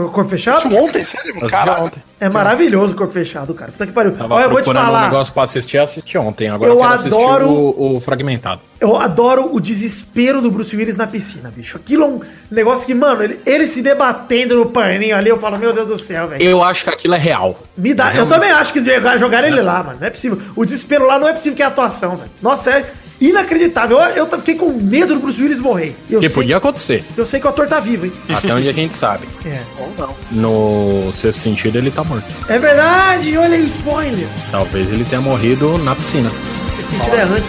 [0.00, 0.58] Foi Corpo Fechado?
[0.58, 1.40] Assisti ontem, sério?
[1.48, 1.84] Caralho.
[1.84, 2.02] ontem.
[2.20, 3.72] É maravilhoso o Corpo Fechado, cara.
[3.72, 4.12] Puta que pariu.
[4.12, 5.02] Tava Olha, eu vou te procurando um falar.
[5.10, 6.48] negócio pra assistir, assisti ontem.
[6.48, 8.60] Agora Eu eu, adoro- o, o fragmentado.
[8.80, 11.76] Eu adoro o desespero do Bruce Willis na piscina, bicho.
[11.76, 15.58] Aquilo é um negócio que, mano, ele, ele se debatendo no paninho ali, eu falo,
[15.58, 16.42] meu Deus do céu, velho.
[16.42, 17.56] Eu acho que aquilo é real.
[17.76, 19.98] Me dá, eu também acho que jogar, jogar ele lá, mano.
[20.00, 20.40] Não é possível.
[20.56, 22.30] O desespero lá não é possível que é atuação, velho.
[22.40, 22.86] Nossa, é
[23.28, 23.98] inacreditável.
[24.00, 25.94] Eu, eu fiquei com medo do Bruce Willis morrer.
[26.10, 27.04] Eu Que sei, podia acontecer.
[27.16, 28.12] Eu sei que o ator tá vivo, hein?
[28.28, 29.26] Até onde a gente sabe.
[29.44, 29.60] É.
[29.78, 30.14] Ou não.
[30.30, 32.24] No sexto sentido, ele tá morto.
[32.48, 34.28] É verdade, olha aí o spoiler.
[34.52, 36.30] Talvez ele tenha morrido na piscina.
[36.70, 37.42] Se tiver antes, né?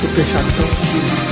[0.00, 1.29] Tô fechado, então.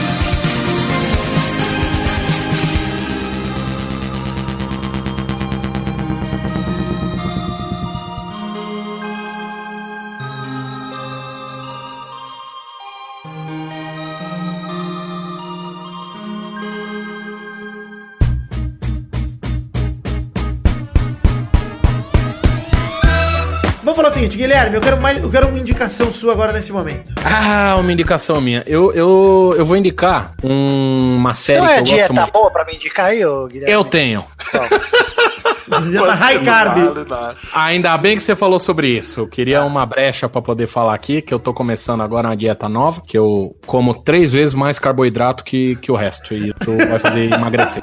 [24.19, 27.13] Seguinte, Guilherme, eu quero, mais, eu quero uma indicação sua agora nesse momento.
[27.25, 28.63] Ah, uma indicação minha.
[28.67, 32.33] Eu, eu, eu vou indicar um- uma série Não que é eu gosto dieta muito.
[32.33, 33.73] boa pra me indicar aí, ô Guilherme?
[33.73, 34.25] Eu tenho.
[34.53, 34.69] Tá
[36.17, 36.79] high carb.
[37.55, 39.21] Ainda bem que você falou sobre isso.
[39.21, 42.69] Eu queria uma brecha pra poder falar aqui, que eu tô começando agora uma dieta
[42.69, 46.99] nova, que eu como três vezes mais carboidrato que, que o resto, e isso vai
[46.99, 47.83] fazer emagrecer.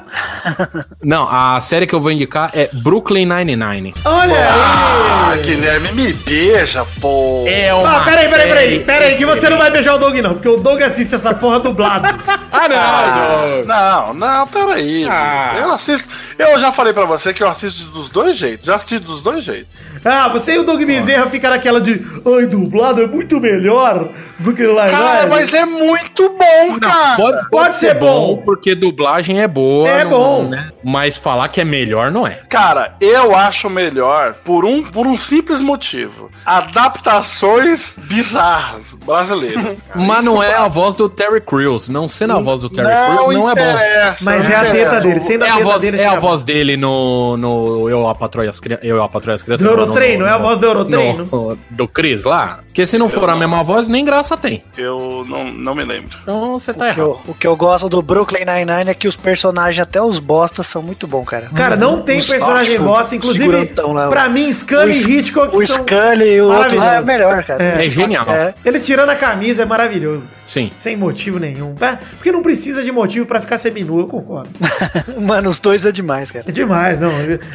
[1.02, 3.94] Não, a série que eu vou indicar é Brooklyn Nine-Nine.
[4.04, 5.42] Olha Ah, aí!
[5.42, 7.44] Guilherme, me beija, pô.
[7.46, 10.48] É Ah, peraí, peraí, peraí, peraí, que você não vai beijar o Doug, não, porque
[10.48, 12.06] o Doug assiste essa porra dublado.
[12.58, 13.74] Ah, não!
[13.74, 15.06] Ah, não, não, peraí.
[15.08, 15.56] Ah.
[15.58, 16.08] Eu assisto.
[16.38, 18.66] Eu já falei pra você que eu assisto dos dois jeitos.
[18.66, 19.78] Já assisti dos dois jeitos.
[20.04, 24.52] Ah, você e o Doug Bezerra ficam naquela de ai, dublado é muito melhor do
[24.54, 24.88] que lá.
[24.88, 27.16] Cara, mas é muito bom, cara.
[27.16, 28.42] Pode, pode, Pode ser ser bom, bom.
[28.44, 29.88] porque dublagem é boa.
[29.88, 30.48] É não- bom.
[30.48, 30.70] né?
[30.84, 32.40] Mas falar que é melhor não é.
[32.48, 39.82] Cara, eu acho melhor por um, por um simples motivo: adaptações bizarras brasileiras.
[39.88, 40.06] cara.
[40.06, 41.88] Mas Isso não é a voz do Terry Crews.
[41.88, 43.78] Não sendo a voz do Terry Não Crews não é bom.
[44.22, 46.00] Mas não é a teta dele, sendo É a a teta voz, dele.
[46.00, 48.60] é a voz dele no, no Eu, a as.
[48.82, 49.60] Eu, a as Crianças.
[49.60, 51.24] Do não, no- Eurotreino, no- é a voz do Eurotreino.
[51.30, 52.60] no- do Chris lá.
[52.66, 54.62] Porque se não for a mesma voz, nem graça tem.
[54.76, 56.16] Eu não, não me lembro.
[56.22, 57.00] Então você tá O que, errado.
[57.00, 60.66] eu, o que eu gosto do Brooklyn Nine-Nine é que os personagens, até os bostas,
[60.66, 61.48] são muito bons, cara.
[61.54, 65.66] Cara, não tem Os- personagem bosta, inclusive, lá, pra mim, Scully o e Hitchcock O
[65.66, 67.62] são Scully e o outro lá é melhor, cara.
[67.64, 68.26] É genial.
[68.28, 68.54] É.
[68.64, 70.22] Eles tirando a camisa é maravilhoso.
[70.56, 70.70] Sim.
[70.80, 71.74] Sem motivo nenhum.
[71.80, 74.48] É, Porque não precisa de motivo pra ficar seminu, eu concordo.
[75.20, 76.46] Mano, os dois é demais, cara.
[76.48, 77.10] É demais, não.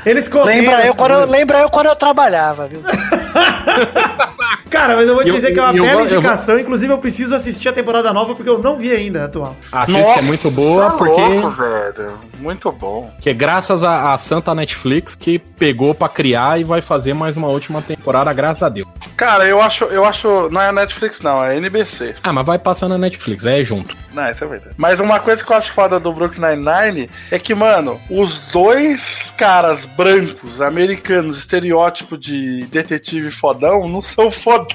[0.06, 2.80] Eles Lembra eu, quando, eu- lembra eu quando eu trabalhava, viu?
[4.70, 6.58] Cara, mas eu vou te Eu- dizer que é uma bela vou- eu vou- indicação.
[6.60, 9.56] Inclusive, eu preciso assistir a temporada nova porque eu não vi ainda a atual.
[9.72, 12.08] Assiste que é muito boa, Nossa, porque, louco, velho.
[12.40, 13.12] Muito bom.
[13.20, 17.48] que é graças à santa Netflix que pegou pra criar e vai fazer mais uma
[17.48, 18.88] última temporada, graças a Deus.
[19.16, 20.48] Cara, eu acho, eu acho.
[20.50, 22.16] Não é Netflix, não, é NBC.
[22.24, 23.96] Ah, mas vai passar na Netflix, é junto.
[24.14, 24.76] Não, isso é verdade.
[24.78, 29.32] Mas uma coisa que eu acho foda do Brooklyn Nine-Nine é que, mano, os dois
[29.38, 34.68] caras brancos, americanos, estereótipo de detetive fodão, não são fodão.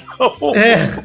[0.54, 1.02] É.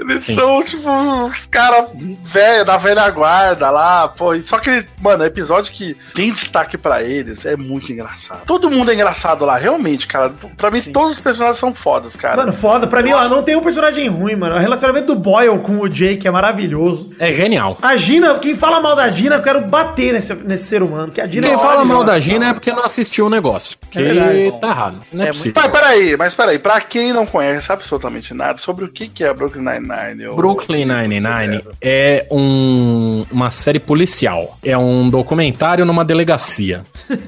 [0.00, 0.34] Eles Sim.
[0.34, 0.88] são, tipo,
[1.24, 1.90] os caras
[2.22, 4.34] velho, da velha guarda lá, pô.
[4.40, 8.44] Só que, mano, episódio que tem destaque pra eles é muito engraçado.
[8.46, 10.32] Todo mundo é engraçado lá, realmente, cara.
[10.56, 12.38] Pra mim, todos os personagens são fodas, cara.
[12.38, 12.86] Mano, foda.
[12.86, 14.56] Pra mim, ó, não tem um personagem ruim, mano.
[14.56, 17.14] O relacionamento do Boyle com o Jake é maravilhoso.
[17.18, 17.78] É genial.
[17.80, 21.10] A Gina, quem fala mal da Gina, eu quero bater nesse, nesse ser humano.
[21.10, 23.78] Que a Gina Quem é fala mal da Gina é porque não assistiu o negócio.
[23.90, 24.52] Que verdade.
[24.60, 24.98] tá errado.
[25.12, 25.52] Não é, É possível.
[25.52, 29.32] Pai, peraí, mas peraí, pra quem não conhece absolutamente nada sobre o que que é
[29.32, 30.34] Brooklyn Nine-Nine...
[30.34, 34.58] Brooklyn Nine-Nine é um- uma série policial.
[34.62, 36.82] É um documentário numa delegacia.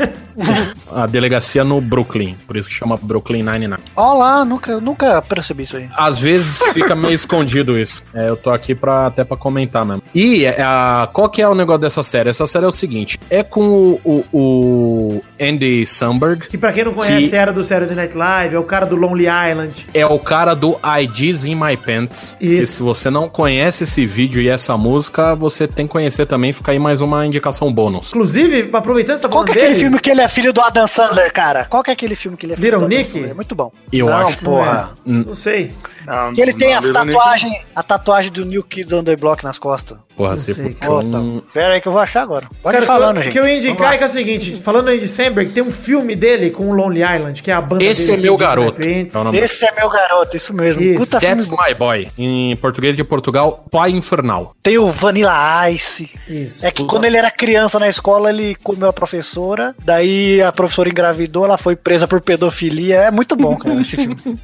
[0.95, 2.35] a delegacia no Brooklyn.
[2.47, 3.83] Por isso que chama Brooklyn Nine-Nine.
[3.97, 5.89] Ó lá, nunca, nunca percebi isso aí.
[5.97, 8.03] Às vezes fica meio escondido isso.
[8.15, 10.02] É, eu tô aqui pra, até pra comentar mesmo.
[10.15, 12.29] E é, a, qual que é o negócio dessa série?
[12.29, 16.85] Essa série é o seguinte: é com o, o- o Andy Samberg, Que pra quem
[16.85, 19.87] não conhece, Que- era do Saturday Night Live, é o cara do Lonely Island.
[19.95, 22.37] é o cara do IDs in My Pants.
[22.39, 22.73] Que Isso.
[22.77, 26.53] se você não conhece esse vídeo e essa música, você tem que conhecer também.
[26.53, 28.09] Fica aí mais uma indicação bônus.
[28.11, 29.81] Inclusive, aproveitando que você tá Qual falando que é aquele dele...
[29.81, 31.65] filme que ele é filho do Adam Sandler, cara?
[31.65, 33.11] Qual que é aquele filme que ele é filho Little do Adam Nick?
[33.13, 33.31] Sandler?
[33.31, 33.73] É muito bom.
[33.91, 34.39] Eu Não, acho.
[34.41, 34.91] porra.
[35.07, 35.73] Não sei.
[36.07, 39.03] Não, Que ele tem não, a Little Nick- tatuagem, a tatuagem do New Kid on
[39.05, 39.92] the Block nas costas.
[39.95, 40.12] просто.
[40.17, 41.41] Porra, você puxou um...
[41.53, 42.47] Pera aí que eu vou achar agora.
[42.63, 44.99] Pode Cara, falando, o que eu ia indicar é que é o seguinte, falando aí
[44.99, 48.11] de Sandberg, tem um filme dele com o Lonely Island, que é a banda Esse
[48.11, 48.79] dele é meu garoto.
[48.79, 49.15] Repentes.
[49.15, 50.83] É o nome Esse é meu garoto, isso mesmo.
[50.83, 50.99] Isso.
[50.99, 51.57] Puta filme That's bom.
[51.67, 52.09] My Boy.
[52.19, 54.55] Em português de Portugal, Pai Infernal.
[54.63, 56.11] Tem o Vanilla Ice.
[56.29, 56.65] Isso.
[56.67, 60.89] É que quando ele era criança na escola, ele comeu a professora, daí a professora
[60.89, 62.97] engravidou, ela foi presa por pedofilia.
[62.97, 64.17] É muito bom, cara, esse filme.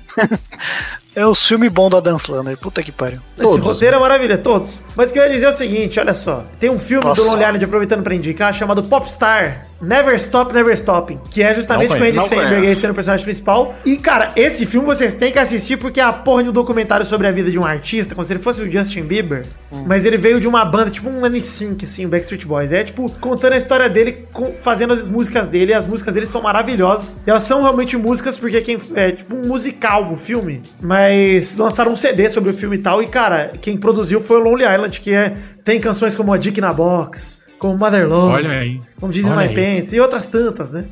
[1.15, 3.21] é o filme bom do Adam Sandler, puta que pariu.
[3.37, 3.67] Esse Todos.
[3.67, 4.85] roteiro é maravilhoso, todos.
[4.95, 6.45] Mas o que eu ia dizer é o seguinte, olha só.
[6.59, 7.21] Tem um filme Nossa.
[7.21, 9.67] do Lonely Island, aproveitando pra indicar, chamado Popstar.
[9.81, 11.19] Never Stop, Never Stopping.
[11.31, 13.75] Que é justamente Não com o Andy Samberg sendo o personagem principal.
[13.85, 17.07] E, cara, esse filme vocês têm que assistir porque é a porra de um documentário
[17.07, 19.47] sobre a vida de um artista, como se ele fosse o Justin Bieber.
[19.71, 19.85] Hum.
[19.87, 22.73] Mas ele veio de uma banda, tipo um N5, assim, o Backstreet Boys.
[22.73, 25.73] É, tipo, contando a história dele, com- fazendo as músicas dele.
[25.73, 27.21] E as músicas dele são maravilhosas.
[27.27, 30.61] E elas são realmente músicas porque quem é tipo um musical o filme.
[30.81, 33.03] Mas lançaram um CD sobre o filme e tal.
[33.03, 36.61] E, cara, quem produziu foi o Lonely Island, que é, tem canções como A Dick
[36.61, 38.33] na Box, como Mother Love.
[38.35, 38.81] Olha aí.
[39.01, 39.55] Como dizem Olha My aí.
[39.77, 40.85] Pants e outras tantas, né?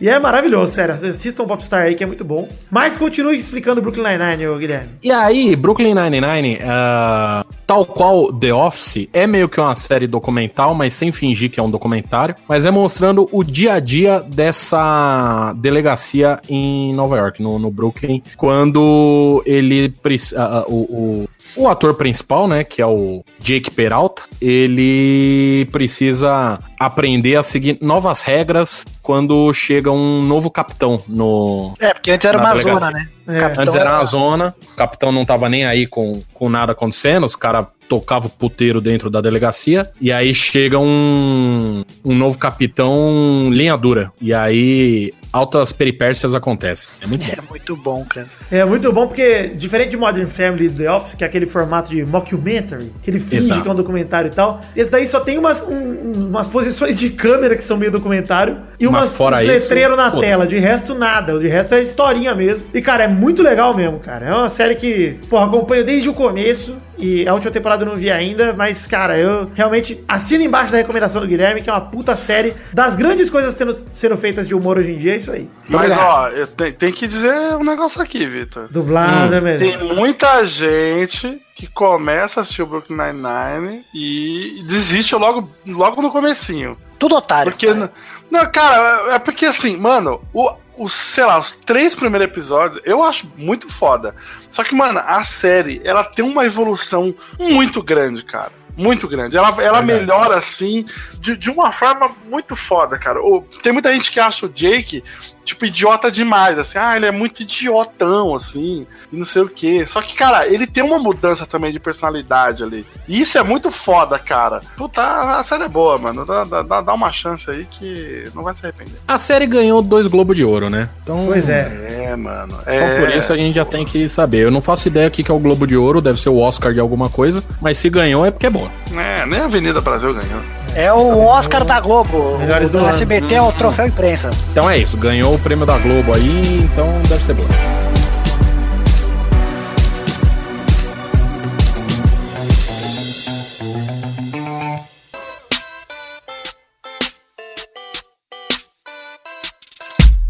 [0.00, 0.94] E é maravilhoso, sério.
[0.94, 2.48] Assistam o Popstar aí, que é muito bom.
[2.70, 4.88] Mas continue explicando o Brooklyn Nine-Nine, Guilherme.
[5.02, 10.74] E aí, Brooklyn Nine-Nine ah, tal qual The Office, é meio que uma série documental,
[10.74, 15.52] mas sem fingir que é um documentário, mas é mostrando o dia a dia dessa
[15.58, 20.76] delegacia em Nova York, no, no Brooklyn, quando ele preci- ah, ah, o,
[21.24, 27.78] o o ator principal, né, que é o Jake Peralta, ele precisa aprender a seguir
[27.80, 32.78] novas regras quando chega um novo capitão no, É, porque antes era Na uma delegacia.
[32.86, 33.08] zona, né?
[33.28, 33.38] É.
[33.38, 37.24] Capitão Antes era uma zona, o capitão não tava nem aí com, com nada acontecendo,
[37.24, 43.50] os caras tocavam o puteiro dentro da delegacia, e aí chega um, um novo capitão
[43.52, 46.88] linha dura, e aí altas peripécias acontecem.
[47.00, 47.32] É muito bom.
[47.32, 48.28] É muito bom, cara.
[48.50, 51.90] É muito bom porque, diferente de Modern Family e The Office, que é aquele formato
[51.90, 53.62] de mockumentary, que ele finge Exato.
[53.62, 57.10] que é um documentário e tal, esse daí só tem umas, um- umas posições de
[57.10, 60.46] câmera que são meio documentário e Mas umas fora uns letreiros na tela.
[60.46, 61.38] De resto, nada.
[61.38, 62.64] De resto é historinha mesmo.
[62.74, 64.26] E, cara, é muito legal mesmo, cara.
[64.26, 66.76] É uma série que, porra, acompanho desde o começo.
[67.02, 70.76] E a última temporada eu não vi ainda, mas, cara, eu realmente assino embaixo da
[70.76, 74.54] recomendação do Guilherme, que é uma puta série das grandes coisas tendo, sendo feitas de
[74.54, 75.48] humor hoje em dia, é isso aí.
[75.66, 76.06] Mas, Obrigado.
[76.06, 78.68] ó, eu te- tem que dizer um negócio aqui, Vitor.
[78.70, 79.58] Dublado é melhor.
[79.58, 86.10] Tem muita gente que começa a assistir o Brooklyn Nine-Nine e desiste logo, logo no
[86.10, 86.76] comecinho.
[86.98, 87.52] Tudo otário.
[87.52, 87.88] Porque, não,
[88.30, 93.02] não, cara, é porque assim, mano, o, os, sei lá, os três primeiros episódios eu
[93.02, 94.14] acho muito foda.
[94.50, 98.52] Só que, mano, a série, ela tem uma evolução muito grande, cara.
[98.76, 99.36] Muito grande.
[99.36, 99.86] Ela, ela Verdade.
[99.86, 100.86] melhora, assim,
[101.18, 103.20] de, de uma forma muito foda, cara.
[103.20, 105.02] O- tem muita gente que acha o Jake,
[105.44, 106.78] tipo, idiota demais, assim.
[106.78, 109.84] Ah, ele é muito idiotão, assim, e não sei o quê.
[109.86, 112.86] Só que, cara, ele tem uma mudança também de personalidade ali.
[113.08, 114.60] E isso é muito foda, cara.
[114.76, 116.24] Puta, a série é boa, mano.
[116.24, 118.94] Dá, dá, dá- uma chance aí que não vai se arrepender.
[119.06, 120.88] A série ganhou dois Globos de Ouro, né?
[121.02, 122.06] Então, Pois é.
[122.10, 122.52] É, mano.
[122.64, 123.00] Só é...
[123.00, 124.44] por isso a gente já tem que saber.
[124.44, 126.38] Eu não faço ideia o que que é o Globo de Ouro, deve ser o
[126.38, 128.70] Oscar de alguma coisa, mas se ganhou é porque é boa.
[128.92, 130.40] É, nem a Avenida Brasil ganhou.
[130.74, 132.38] É o Oscar da Globo.
[132.38, 132.86] Melhores o do.
[132.86, 134.30] SBT é o troféu imprensa.
[134.50, 137.48] Então é isso, ganhou o prêmio da Globo aí, então deve ser boa.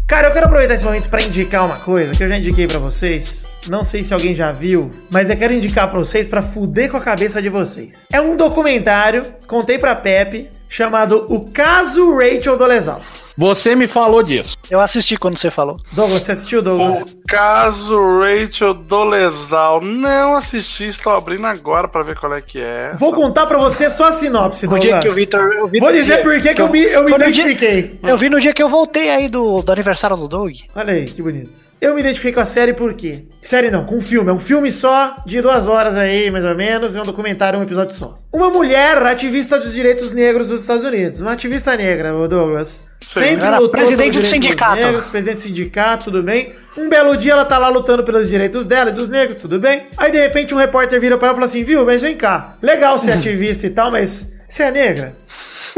[0.07, 2.79] Cara, eu quero aproveitar esse momento pra indicar uma coisa que eu já indiquei pra
[2.79, 3.50] vocês.
[3.69, 6.97] Não sei se alguém já viu, mas eu quero indicar pra vocês pra fuder com
[6.97, 8.05] a cabeça de vocês.
[8.11, 13.01] É um documentário, contei pra Pepe, chamado O Caso Rachel Dolezal.
[13.37, 14.57] Você me falou disso.
[14.69, 15.77] Eu assisti quando você falou.
[15.93, 17.11] Douglas, você assistiu, Douglas?
[17.13, 19.79] O caso Rachel Dolezal.
[19.81, 22.91] Não assisti, estou abrindo agora pra ver qual é que é.
[22.95, 24.91] Vou contar pra você só a sinopse, No Douglas.
[24.93, 27.27] dia que o Vitor- Vou dizer por que que eu me, eu me no dia-
[27.29, 27.99] identifiquei.
[28.03, 30.51] Eu vi no dia que eu voltei aí do, do aniversário do Doug.
[30.75, 31.49] Olha aí, que bonito.
[31.81, 33.23] Eu me identifiquei com a série por quê?
[33.41, 34.29] Série não, com um filme.
[34.29, 36.95] É um filme só, de duas horas aí, mais ou menos.
[36.95, 38.13] É um documentário, um episódio só.
[38.31, 41.21] Uma mulher ativista dos direitos negros dos Estados Unidos.
[41.21, 42.87] Uma ativista negra, Douglas.
[43.03, 44.75] Sempre Era lutou presidente do sindicato.
[44.75, 46.53] negros, presidente do sindicato, tudo bem.
[46.77, 49.87] Um belo dia ela tá lá lutando pelos direitos dela e dos negros, tudo bem.
[49.97, 52.51] Aí de repente um repórter vira pra ela e fala assim: viu, mas vem cá.
[52.61, 55.13] Legal ser ativista e tal, mas você é negra?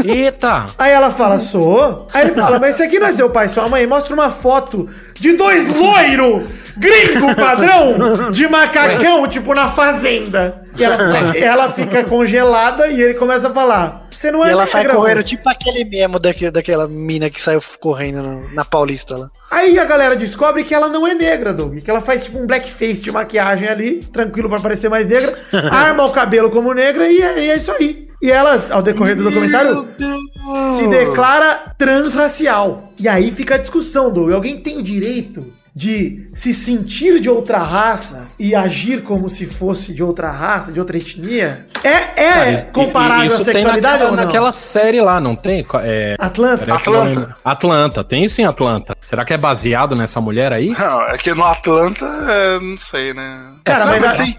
[0.03, 0.65] Eita!
[0.77, 2.07] Aí ela fala, sou.
[2.13, 3.85] Aí ele fala, mas esse aqui não é seu pai, sua mãe.
[3.85, 10.61] Mostra uma foto de dois loiro, gringo padrão, de macacão, tipo na fazenda.
[10.75, 14.65] E ela, ela fica congelada e ele começa a falar, você não é e ela
[14.65, 19.15] sai correndo, moça." tipo aquele mesmo daque- daquela mina que saiu correndo na, na Paulista
[19.15, 19.29] lá.
[19.51, 21.77] Aí a galera descobre que ela não é negra, Doug.
[21.77, 25.37] Que ela faz tipo um blackface de maquiagem ali, tranquilo pra parecer mais negra,
[25.71, 28.07] arma o cabelo como negra e é, e é isso aí.
[28.23, 29.85] E ela, ao decorrer do documentário,
[30.77, 32.93] se declara transracial.
[32.97, 34.31] E aí fica a discussão, Doug.
[34.31, 39.91] Alguém tem o direito de se sentir de outra raça e agir como se fosse
[39.91, 41.65] de outra raça, de outra etnia?
[41.83, 41.89] É,
[42.27, 44.23] é Cara, isso- comparável isso à tem sexualidade naquela, ou não?
[44.25, 45.65] naquela série lá, não tem?
[45.81, 46.73] É, Atlanta?
[46.75, 47.35] Atlanta.
[47.43, 48.95] Atlanta, tem sim Atlanta.
[49.01, 50.69] Será que é baseado nessa mulher aí?
[50.69, 53.49] Não, é que no Atlanta, é, não sei, né?
[53.65, 54.37] Cara, É, mas tem-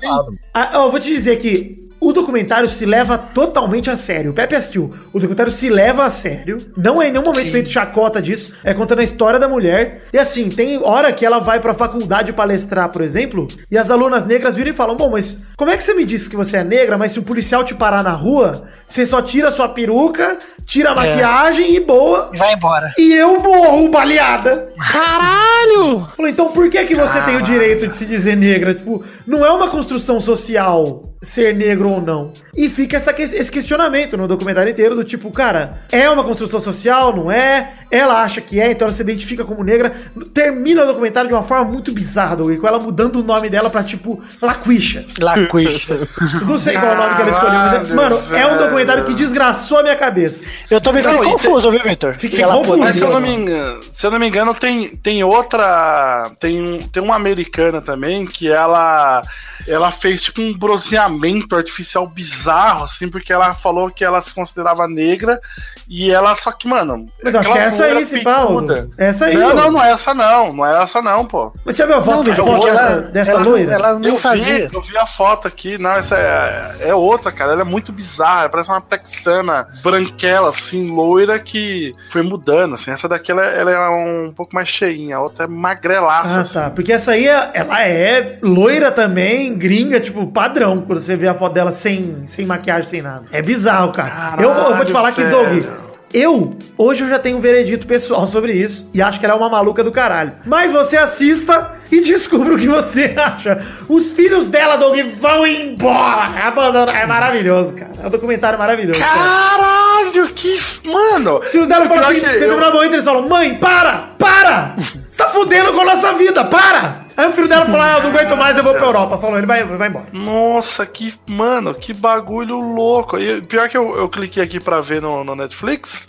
[0.55, 4.31] Ah, eu vou te dizer que o documentário se leva totalmente a sério.
[4.31, 4.93] O Pepe assistiu.
[5.13, 6.59] O documentário se leva a sério.
[6.77, 8.55] Não é em nenhum momento feito chacota disso.
[8.63, 10.03] É contando a história da mulher.
[10.13, 14.25] E assim, tem hora que ela vai pra faculdade palestrar, por exemplo, e as alunas
[14.25, 16.65] negras viram e falam: Bom, mas como é que você me disse que você é
[16.65, 20.39] negra, mas se o policial te parar na rua, você só tira a sua peruca,
[20.65, 22.31] tira a maquiagem e boa.
[22.33, 22.93] E vai embora.
[22.99, 24.69] E eu morro baleada.
[24.91, 26.09] Caralho!
[26.17, 28.75] Falou, então por que que você tem o direito de se dizer negra?
[28.75, 32.33] Tipo, não é uma construção social ser negro ou não.
[32.55, 37.17] E fica essa esse questionamento no documentário inteiro do tipo, cara, é uma construção social,
[37.17, 37.73] não é?
[37.91, 39.93] Ela acha que é, então ela se identifica como negra.
[40.33, 43.71] Termina o documentário de uma forma muito bizarra, Doug, com ela mudando o nome dela
[43.71, 45.07] pra tipo Laquisha.
[45.19, 46.09] Laquixa.
[46.47, 47.53] Não sei qual é o nome que ela escolheu.
[47.53, 50.49] Caralho, Mano, é um documentário que desgraçou a minha cabeça.
[50.71, 52.15] Eu tô meio Não, confuso, viu, Vitor?
[52.19, 52.79] Fiquei confuso.
[52.79, 56.31] Mas se eu não me engano, se eu não me engano, tem, tem outra.
[56.41, 59.23] Tem, um- tem uma americana também que ela.
[59.67, 64.87] Ela fez tipo um bronzeamento artificial bizarro, assim, porque ela falou que ela se considerava
[64.87, 65.41] negra
[65.89, 67.07] e ela só que, mano.
[67.23, 68.67] Mas eu acho que é essa aí, loiras se Paulo.
[68.67, 68.91] peituda.
[68.99, 69.35] Essa aí.
[69.37, 70.53] Não, não, não é essa não.
[70.53, 71.51] Não é essa não, pô.
[71.65, 73.73] Mas você já viu a foto, Não, foto dessa, ela, dessa ela, loira?
[73.75, 74.69] ela nem eu fazia.
[74.69, 75.79] vi, eu vi a foto aqui.
[75.79, 77.53] Não, essa é, é outra, cara.
[77.53, 78.51] Ela é muito bizarra.
[78.51, 82.91] Parece uma texana branquela, assim, loira, que foi mudando, assim.
[82.91, 85.17] Essa daqui, ela, ela é um pouco mais cheinha.
[85.17, 86.55] A outra é magrelaça, Ah, assim.
[86.55, 86.71] tá.
[86.71, 91.53] Porque essa aí, ela é loira também, gringa, tipo, padrão, quando você vê a foto
[91.55, 93.25] dela sem, sem maquiagem, sem nada.
[93.33, 94.37] É bizarro, cara.
[94.43, 95.65] eu, vou- eu vou te falar que, Caralho, Doug.
[96.15, 99.37] Eu, hoje eu já tenho um veredito pessoal sobre isso, e acho que ela é
[99.37, 100.33] uma maluca do caralho.
[100.47, 103.61] Mas você assista e descubra o que você acha.
[103.89, 106.47] Os filhos dela, Doug, vão embora.
[106.47, 106.93] Abandona.
[106.93, 107.91] É maravilhoso, cara.
[108.03, 108.99] É um documentário maravilhoso.
[109.01, 109.15] cara.
[109.15, 110.59] Caralho, que.
[110.85, 111.39] Mano!
[111.41, 114.77] Os filhos dela o falam assim, tem eu- determinado momento eles falam, mãe, para, para!
[114.79, 117.04] Você tá fudendo com a nossa vida, para!
[117.17, 119.19] Aí o filho dela falou, ah, eu não aguento mais, eu vou pra Europa.
[119.19, 120.07] Falou, ele vai, vai embora.
[120.13, 121.15] Nossa, que.
[121.27, 123.19] Mano, que bagulho louco.
[123.19, 126.09] E pior que eu, eu cliquei aqui pra ver no, no Netflix.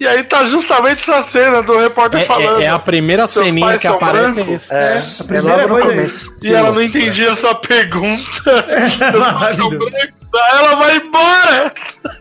[0.00, 2.60] E aí tá justamente essa cena do repórter É, falando.
[2.60, 4.40] é- é a primeira Seus ceninha que aparece.
[4.40, 4.74] isso.
[4.74, 6.06] É, A é primeira coisa é.
[6.48, 8.22] E ela não entendia a sua pergunta.
[9.38, 9.92] Pais são brancos?
[10.34, 11.72] Aí ela vai embora!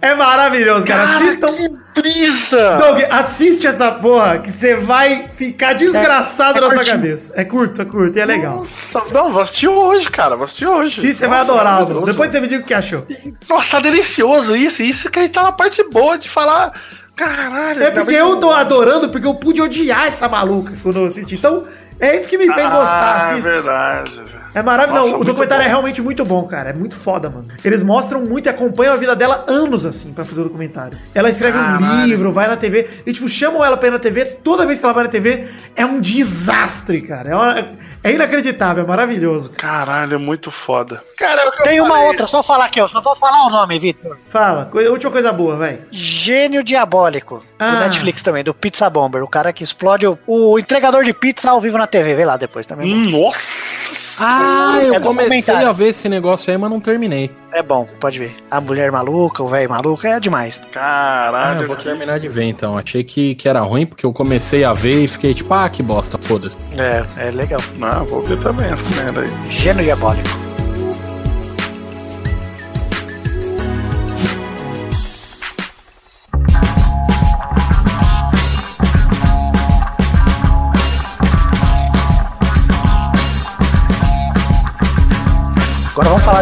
[0.00, 1.16] É maravilhoso, cara.
[1.16, 1.48] Assistam.
[1.54, 1.68] que
[2.00, 2.76] brisa!
[2.76, 6.96] Doug, assiste essa porra que você vai ficar desgraçado É- é na sua curtinho.
[6.96, 7.32] cabeça.
[7.36, 8.58] É curto, é curto e é legal.
[8.58, 10.34] Nossa, não, vou assistir hoje, cara.
[10.36, 11.00] Vou assistir hoje.
[11.00, 11.84] Sim, você vai adorar.
[11.84, 12.04] Doug.
[12.06, 13.06] Depois você me diga o que achou.
[13.48, 14.82] Nossa, tá delicioso isso.
[14.82, 16.72] Isso que a gente tá na parte boa de falar.
[17.14, 17.82] Caralho.
[17.82, 21.34] É porque eu tô adorando porque eu pude odiar essa maluca quando eu assisti.
[21.36, 21.66] Então,
[22.00, 23.20] é isso que me fez gostar.
[23.20, 23.50] Ah, Assista.
[23.50, 24.10] verdade.
[24.12, 24.41] velho.
[24.54, 25.04] É maravilhoso.
[25.10, 25.66] Nossa, o documentário bom.
[25.68, 26.70] é realmente muito bom, cara.
[26.70, 27.46] É muito foda, mano.
[27.64, 30.96] Eles mostram muito e acompanham a vida dela anos, assim, pra fazer o documentário.
[31.14, 34.24] Ela escreve um livro, vai na TV e, tipo, chamam ela pra ir na TV.
[34.24, 37.30] Toda vez que ela vai na TV, é um desastre, cara.
[37.30, 37.68] É, uma-
[38.04, 39.50] é inacreditável, é maravilhoso.
[39.50, 41.02] Caralho, é muito foda.
[41.16, 42.88] Cara, é o que eu Tem uma outra, só falar aqui, ó.
[42.88, 44.18] Só vou falar o nome, Vitor.
[44.28, 45.80] Fala, coi- última coisa boa, vai.
[45.90, 47.42] Gênio Diabólico.
[47.58, 47.70] Ah.
[47.70, 49.22] Do Netflix também, do Pizza Bomber.
[49.22, 52.14] O cara que explode o, o entregador de pizza ao vivo na TV.
[52.14, 52.92] Vê lá depois também.
[53.10, 54.01] Nossa!
[54.24, 57.30] Ah, eu É comecei a ver esse negócio aí, mas não terminei.
[57.52, 58.36] É bom, pode ver.
[58.50, 60.58] A mulher maluca, o velho maluco, é demais.
[60.62, 61.62] Ah, Caralho.
[61.62, 62.78] eu vou terminar de ver então.
[62.78, 65.82] Achei que, que era ruim, porque eu comecei a ver e fiquei tipo, ah, que
[65.82, 66.56] bosta, foda-se.
[66.78, 67.60] É, é legal.
[67.76, 69.52] Não, vou ver também essa merda aí.
[69.52, 70.51] Gênio Diabólico.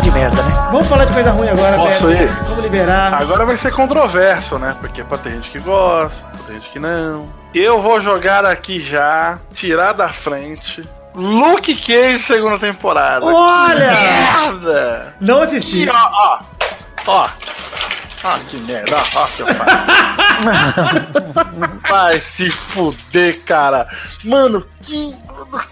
[0.01, 0.69] Falar de merda, né?
[0.73, 2.23] Vamos falar de coisa ruim agora, Posso velho.
[2.25, 2.33] ir?
[2.45, 3.15] Vamos liberar.
[3.15, 4.75] Agora vai ser controverso, né?
[4.81, 7.25] Porque pode ter gente que gosta, pode ter gente que não.
[7.55, 10.89] Eu vou jogar aqui já, tirar da frente.
[11.15, 13.27] Luke Cage, segunda temporada.
[13.27, 13.75] Olha!
[13.75, 15.15] Que merda!
[15.21, 15.85] Não assisti.
[15.85, 16.39] Que, ó, ó,
[17.07, 17.29] ó.
[18.23, 19.77] Ó, que merda, ó, ó que eu faço.
[21.89, 23.89] Vai se fuder, cara.
[24.25, 25.15] Mano, que.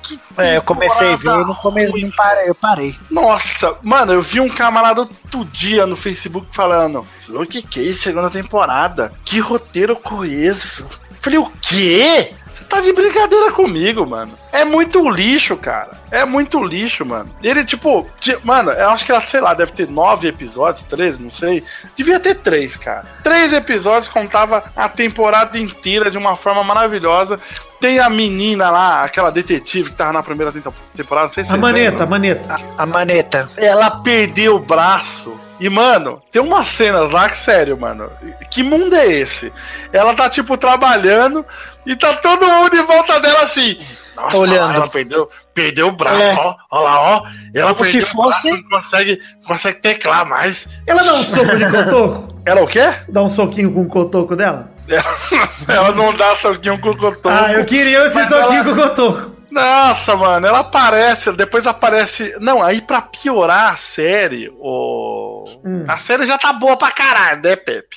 [0.03, 2.03] que É, eu comecei a ver e no começo ruim.
[2.05, 2.99] não parei, eu parei.
[3.11, 9.13] Nossa, mano, eu vi um camarada outro dia no Facebook falando: Luke Cage, segunda temporada.
[9.25, 10.89] Que roteiro coeso.
[11.21, 12.33] Falei, o quê?
[12.69, 14.33] Tá de brincadeira comigo, mano.
[14.53, 15.93] É muito lixo, cara.
[16.11, 17.35] É muito lixo, mano.
[17.43, 21.23] Ele, tipo, ti- mano, eu acho que ela, sei lá, deve ter nove episódios, treze,
[21.23, 21.65] não sei.
[21.97, 23.05] Devia ter três, cara.
[23.23, 27.41] Três episódios contava a temporada inteira de uma forma maravilhosa.
[27.81, 31.55] Tem a menina lá, aquela detetive que tava na primeira tempo- temporada, não sei se
[31.55, 32.07] A maneta, lembram.
[32.07, 32.55] a maneta.
[32.77, 33.51] A maneta.
[33.57, 35.39] Ela perdeu o braço.
[35.61, 38.09] E, mano, tem umas cenas lá que, sério, mano.
[38.51, 39.53] Que mundo é esse?
[39.93, 41.45] Ela tá, tipo, trabalhando
[41.89, 43.79] e tá todo mundo em volta dela assim.
[44.17, 44.75] Nossa, olhando.
[44.75, 46.35] Ela perdeu, perdeu o braço, É.
[46.35, 46.55] ó.
[46.73, 47.23] Ó lá, ó.
[47.55, 50.67] Ela Como se braço, fosse- não consegue, consegue teclar mais.
[50.87, 52.41] Ela dá um soco de cotoco?
[52.45, 52.93] Ela o quê?
[53.09, 54.71] Dá um soquinho com o cotoco dela?
[55.69, 57.29] Ela não dá soquinho com o cotoco.
[57.29, 59.39] Ah, eu queria esse soquinho ela- com o cotoco.
[59.51, 62.35] Nossa, mano, ela aparece, depois aparece.
[62.41, 65.61] Não, aí pra piorar a série, o.
[65.65, 65.85] Hum.
[65.89, 67.97] A série já tá boa pra caralho, né, Pepe?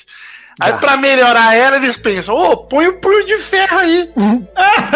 [0.60, 4.10] Aí pra melhorar ela, eles pensam, ô, põe o punho de ferro aí.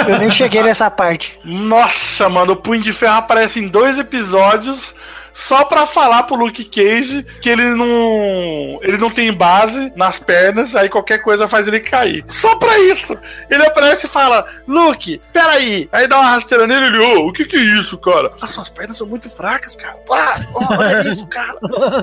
[0.09, 1.39] Eu nem cheguei nessa parte.
[1.45, 4.95] Nossa, mano, o punho de ferro aparece em dois episódios,
[5.37, 8.79] só pra falar pro Luke Cage que ele não.
[8.81, 12.25] ele não tem base nas pernas, aí qualquer coisa faz ele cair.
[12.27, 13.17] Só pra isso!
[13.51, 15.91] Ele aparece e fala: Luke, peraí!
[15.93, 18.31] Aí dá uma rasteira nele e ele, ô, o que que é isso, cara?
[18.41, 19.99] Ah, suas pernas são muito fracas, cara.
[20.11, 21.59] Ah, olha isso, cara.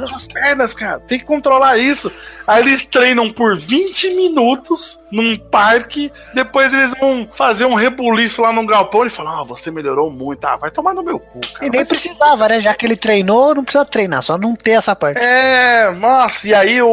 [0.08, 1.00] Suas pernas, cara.
[1.00, 2.12] Tem que controlar isso.
[2.46, 8.54] Aí eles treinam por 20 minutos num parque, depois eles vão fazer um rebuliço lá
[8.54, 10.46] num galpão e falam: Ah, você melhorou muito.
[10.46, 11.66] Ah, vai tomar no meu cu, cara.
[11.66, 12.62] E nem precisava, né?
[12.62, 15.20] Já que ele treinou, não precisa treinar, só não ter essa parte.
[15.22, 16.88] É, nossa, e aí o,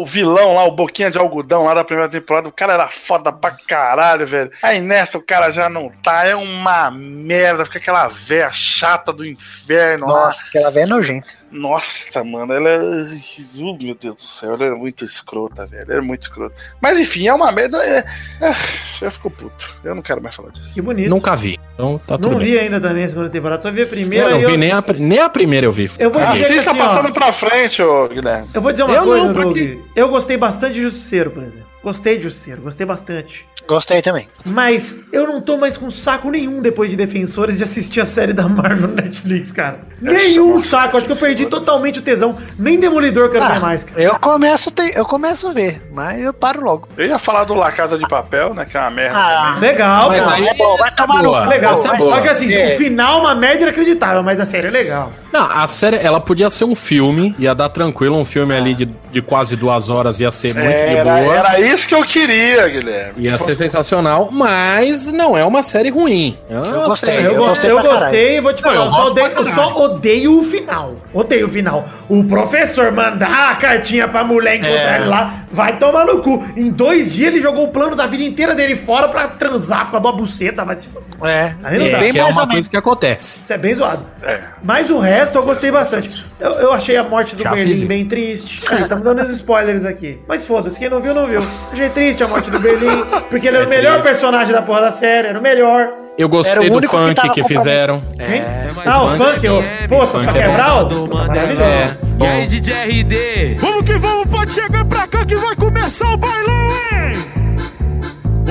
[0.00, 3.32] o- vilão lá, o Boquinha de Algodão lá da primeira temporada, o cara era foda
[3.32, 4.50] pra caralho, velho.
[4.62, 9.24] Aí nessa o cara já não tá, é uma merda, fica aquela véia chata do
[9.26, 10.26] inferno lá.
[10.26, 11.39] Nossa, aquela velha é nojenta.
[11.50, 12.78] Nossa, mano, ela é.
[12.78, 15.84] Uh, meu Deus do céu, ela é muito escrota, velho.
[15.90, 16.54] Ela é muito escrota.
[16.80, 17.78] Mas enfim, é uma merda.
[17.84, 18.04] É...
[18.40, 18.54] é,
[19.00, 19.76] já ficou puto.
[19.82, 20.72] Eu não quero mais falar disso.
[20.72, 21.10] Que bonito.
[21.10, 21.58] Nunca vi.
[21.74, 22.48] Então tá tudo Não bem.
[22.48, 24.70] vi ainda também a segunda temporada, só vi a primeira Eu não e vi nem
[24.70, 25.90] a, nem a primeira eu vi.
[25.98, 28.50] Eu vou dizer que Assista assim, ó, passando pra frente, ô Guilherme.
[28.54, 31.66] Eu vou dizer uma Eu coisa, não, porque- Eu gostei bastante de Justiceiro, por exemplo.
[31.82, 33.46] Gostei de Justiceiro, gostei bastante.
[33.70, 34.26] Gostei também.
[34.44, 38.32] Mas eu não tô mais com saco nenhum depois de Defensores de assistir a série
[38.32, 39.78] da Marvel no Netflix, cara.
[40.02, 40.96] Nenhum saco.
[40.96, 42.36] Acho que eu perdi totalmente o tesão.
[42.58, 44.02] Nem Demolidor eu quero ver mais, cara.
[44.02, 46.88] eu começo, a ter- eu começo a ver, mas eu paro logo.
[46.98, 48.64] Eu ia falar do La Casa de Papel, né?
[48.64, 49.70] Que é uma merda Ah, também.
[49.70, 50.30] Legal, Mas pô.
[50.30, 51.46] aí é bom, vai é tomar boa.
[51.46, 51.72] Legal.
[51.74, 52.16] Essa é Mas boa.
[52.16, 52.74] Só que assim, É.
[52.74, 55.12] o final é uma média inacreditável, mas a série é legal.
[55.32, 58.88] Não, a série, ela podia ser um filme, ia dar tranquilo, um filme ali de,
[59.10, 61.36] de quase duas horas ia ser muito de Era, boa.
[61.36, 63.14] era isso que eu queria, Guilherme.
[63.24, 66.38] Ia ser sensacional, mas não é uma série ruim.
[66.48, 67.24] É uma gostei, série.
[67.24, 69.84] Eu, eu gostei, eu gostei vou te Não, falar, eu eu, só odeio, eu só
[69.84, 70.96] odeio o final.
[71.12, 71.88] Odeio o final.
[72.08, 74.96] O professor mandar a cartinha pra mulher encontrar É.
[75.00, 76.44] ele lá, vai tomar no cu.
[76.56, 79.92] Em dois dias ele jogou o plano da vida inteira dele fora pra transar por
[79.92, 81.08] causa de uma buceta, vai se foder.
[81.24, 81.96] É, Aí não dá.
[81.98, 83.40] É, bem que é uma coisa que acontece.
[83.42, 84.04] Isso é bem zoado.
[84.22, 84.38] É.
[84.62, 86.24] Mas o resto eu gostei bastante.
[86.40, 88.62] Eu, eu achei a morte do Já Berlim bem triste.
[88.70, 90.18] Aí, Estamos dando os spoilers aqui.
[90.26, 91.42] Mas foda-se, quem não viu, não viu.
[91.70, 94.90] Achei triste a morte do Berlim, porque ele era o melhor personagem da porra da
[94.90, 95.88] série, era o melhor.
[96.16, 98.02] Eu gostei o do que funk que, com fizeram.
[98.16, 98.24] Quem?
[98.40, 100.84] É, ah, o funk funk, o pô, só funk é quebral?
[100.86, 101.62] do Maravilhoso.
[101.62, 103.56] É, E aí, DJ RD?
[103.58, 107.40] Vamos que vamos, pode chegar pra cá que vai começar o bailão, hein?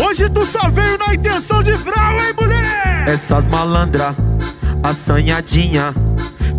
[0.07, 3.03] Hoje tu só veio na intenção de vral, hein, mulher?
[3.07, 4.15] Essas malandra,
[4.81, 5.93] assanhadinha.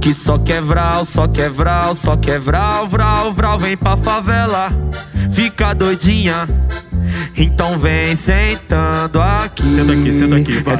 [0.00, 3.58] Que só quer vral, só quer vral, só quer vral, vral, vral.
[3.58, 4.72] Vem pra favela,
[5.32, 6.48] fica doidinha.
[7.36, 9.62] Então vem sentando aqui.
[9.62, 10.78] Senta aqui, senta aqui, vai.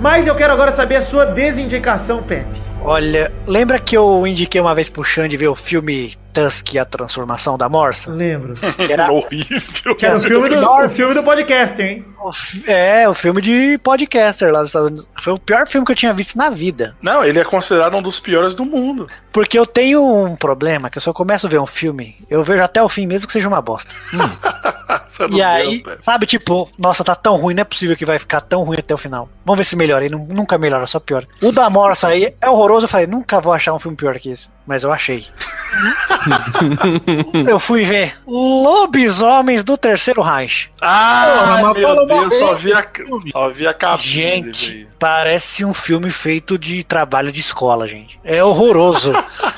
[0.00, 2.60] Mas eu quero agora saber a sua desindicação, Pepe.
[2.82, 7.56] Olha, lembra que eu indiquei uma vez pro Xande ver o filme Tusk, a transformação
[7.56, 8.10] da Morsa?
[8.10, 8.54] Lembro.
[8.54, 9.94] Que era, Horrível.
[9.94, 12.04] Que era o filme do, o filme do podcaster, hein?
[12.20, 12.30] o
[12.70, 15.08] é, o filme de podcaster lá dos Estados Unidos.
[15.22, 16.96] Foi o pior filme que eu tinha visto na vida.
[17.00, 19.08] Não, ele é considerado um dos piores do mundo.
[19.32, 22.62] Porque eu tenho um problema, que eu só começo a ver um filme, eu vejo
[22.62, 23.90] até o fim, mesmo que seja uma bosta.
[24.12, 28.40] Não E aí, sabe, tipo, nossa, tá tão ruim, não é possível que vai ficar
[28.40, 29.28] tão ruim até o final.
[29.44, 30.04] Vamos ver se melhora.
[30.04, 31.26] E nu- nunca melhora, só piora.
[31.40, 32.84] O da Morsa aí é horroroso.
[32.86, 34.48] Eu falei, nunca vou achar um filme pior que esse.
[34.66, 35.26] Mas eu achei.
[37.48, 40.70] eu fui ver Lobisomens do Terceiro Reich.
[40.80, 42.86] Ah, meu Deus, só vi a,
[43.30, 48.18] só vi a cabine Gente, parece um filme feito de trabalho de escola, gente.
[48.24, 49.12] É horroroso.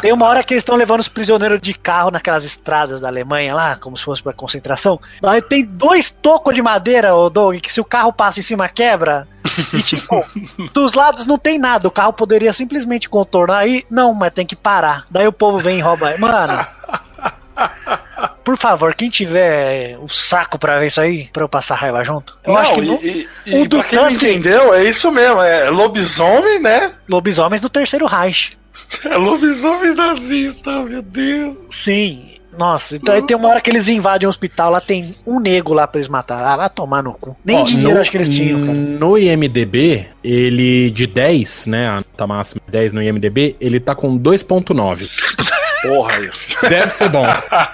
[0.00, 3.54] Tem uma hora que eles estão levando os prisioneiros de carro naquelas estradas da Alemanha
[3.54, 4.98] lá, como se fosse pra concentração.
[5.22, 8.68] Aí tem dois tocos de madeira, ô Doug, que se o carro passa em cima
[8.68, 9.28] quebra.
[9.72, 10.24] E tipo,
[10.72, 11.88] dos lados não tem nada.
[11.88, 13.84] O carro poderia simplesmente contornar aí.
[13.90, 15.04] Não, mas tem que parar.
[15.10, 16.16] Daí o povo vem e rouba.
[16.18, 16.66] Mano.
[18.44, 22.36] Por favor, quem tiver o saco pra ver isso aí, pra eu passar raiva junto.
[22.44, 22.94] Eu não, acho que e, não.
[23.02, 26.90] e, e o do pra quem Tusk- entendeu, é isso mesmo, é lobisomem, né?
[27.08, 28.56] Lobisomens do Terceiro Reich.
[29.06, 31.56] É lobisomem nazista, meu Deus.
[31.70, 32.31] Sim.
[32.58, 35.72] Nossa, então aí tem uma hora que eles invadem o hospital, lá tem um nego
[35.72, 36.44] lá pra eles matar.
[36.44, 37.34] Ah, vai tomar no cu.
[37.44, 38.72] Nem Ó, dinheiro no- acho que eles tinham, cara.
[38.74, 41.88] No IMDB, ele de 10, né?
[41.88, 45.08] A nota máxima é 10 no IMDB, ele tá com 2.9.
[45.82, 46.30] Porra, aí.
[46.68, 47.24] Deve ser bom.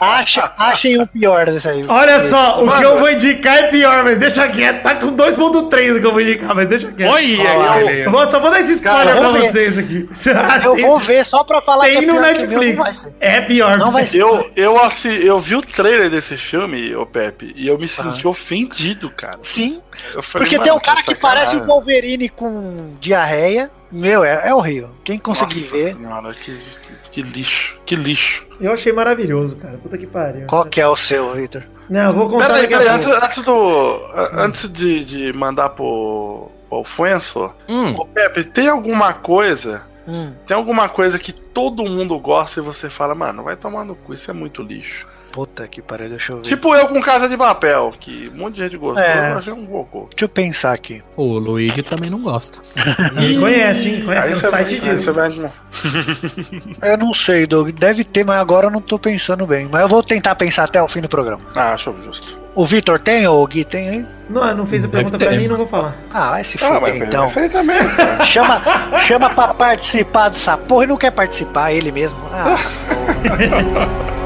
[0.01, 1.85] Acha, achem um pior desse aí.
[1.87, 4.83] Olha só, o que eu vou indicar é pior, mas deixa quieto.
[4.83, 7.13] Tá com 2.3 o que eu vou indicar, mas deixa quieto.
[7.13, 9.51] Olha, Eu vou- só vou dar esse spoiler Cara, pra ver.
[9.53, 10.09] vocês aqui.
[10.65, 13.13] Eu tem vou ver só pra falar tem que é no o meu, Netflix.
[13.21, 13.77] É pior.
[13.79, 14.19] Não vai ser.
[14.19, 18.27] Eu, eu, assi, eu vi o trailer desse filme, ô Pepe, e eu me senti
[18.27, 19.39] ofendido, cara.
[19.43, 19.81] Sim,
[20.15, 21.67] Eu falei, porque tem um mano, cara tá que parece o sacanagem.
[21.67, 23.71] Wolverine com diarreia.
[23.91, 24.91] Meu, é, é horrível.
[25.05, 26.59] Quem conseguir Nossa ver, senhora, que,
[27.11, 28.47] que lixo, que lixo.
[28.61, 29.79] Eu achei maravilhoso, cara.
[29.79, 30.47] Puta que pariu.
[30.47, 31.63] qual que é o seu, Victor?
[31.89, 33.53] Não, eu vou contar Peraí, peraí, antes, antes do.
[34.15, 39.87] a- Antes de, de mandar pro, pro Alfonso, Hum, ô Pepe, tem alguma coisa.
[40.07, 43.95] Hum, Tem alguma coisa que todo mundo gosta e você fala, mano, vai tomar no
[43.95, 45.07] cu, isso é muito lixo.
[45.33, 46.43] Puta que pariu, deixa eu ver.
[46.45, 49.33] Tipo eu com Casa de Papel, que um monte de gente gostou, É.
[49.33, 50.07] eu achei um cocô.
[50.11, 51.03] Deixa eu pensar aqui.
[51.17, 52.59] o Luigi também não gosta.
[53.17, 54.03] Ele conhece, hein?
[54.05, 55.13] Conhece, Aí tem você um site vai- disso.
[55.15, 57.71] vai- Eu não sei, Doug.
[57.71, 59.69] Deve ter, mas agora eu não tô pensando bem.
[59.71, 61.41] Mas eu vou tentar pensar até o fim do programa.
[61.55, 62.37] Ah, acho justo.
[62.55, 64.07] O Vitor tem ou o Gui tem aí?
[64.29, 65.95] Não, não fez a pergunta pra mim, não vou falar.
[66.13, 67.31] Ah, vai se Ah, fuder mas então.
[67.37, 67.79] aí também.
[67.97, 68.25] cara.
[68.25, 68.63] Chama,
[69.07, 72.19] chama pra participar dessa porra e não quer participar, ele mesmo.
[72.33, 72.57] Ah,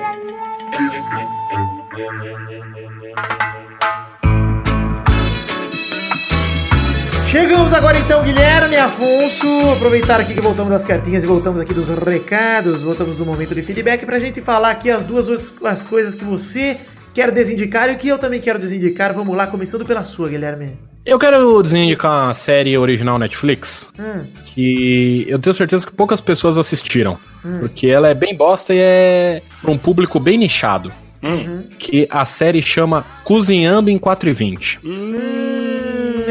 [7.30, 9.46] Chegamos agora então, Guilherme Afonso.
[9.70, 13.62] Aproveitar aqui que voltamos das cartinhas e voltamos aqui dos recados, voltamos no momento de
[13.62, 16.78] feedback pra gente falar aqui as duas as coisas que você
[17.12, 19.12] quer desindicar e o que eu também quero desindicar.
[19.14, 20.78] Vamos lá, começando pela sua, Guilherme.
[21.04, 26.56] Eu quero desindicar uma série original Netflix Hum, que eu tenho certeza que poucas pessoas
[26.56, 27.18] assistiram.
[27.44, 27.58] Hum.
[27.60, 30.90] Porque ela é bem bosta e é pra um público bem nichado.
[31.22, 31.64] Uhum.
[31.78, 34.80] Que a série chama Cozinhando em 4 e 20.
[34.84, 35.57] hum,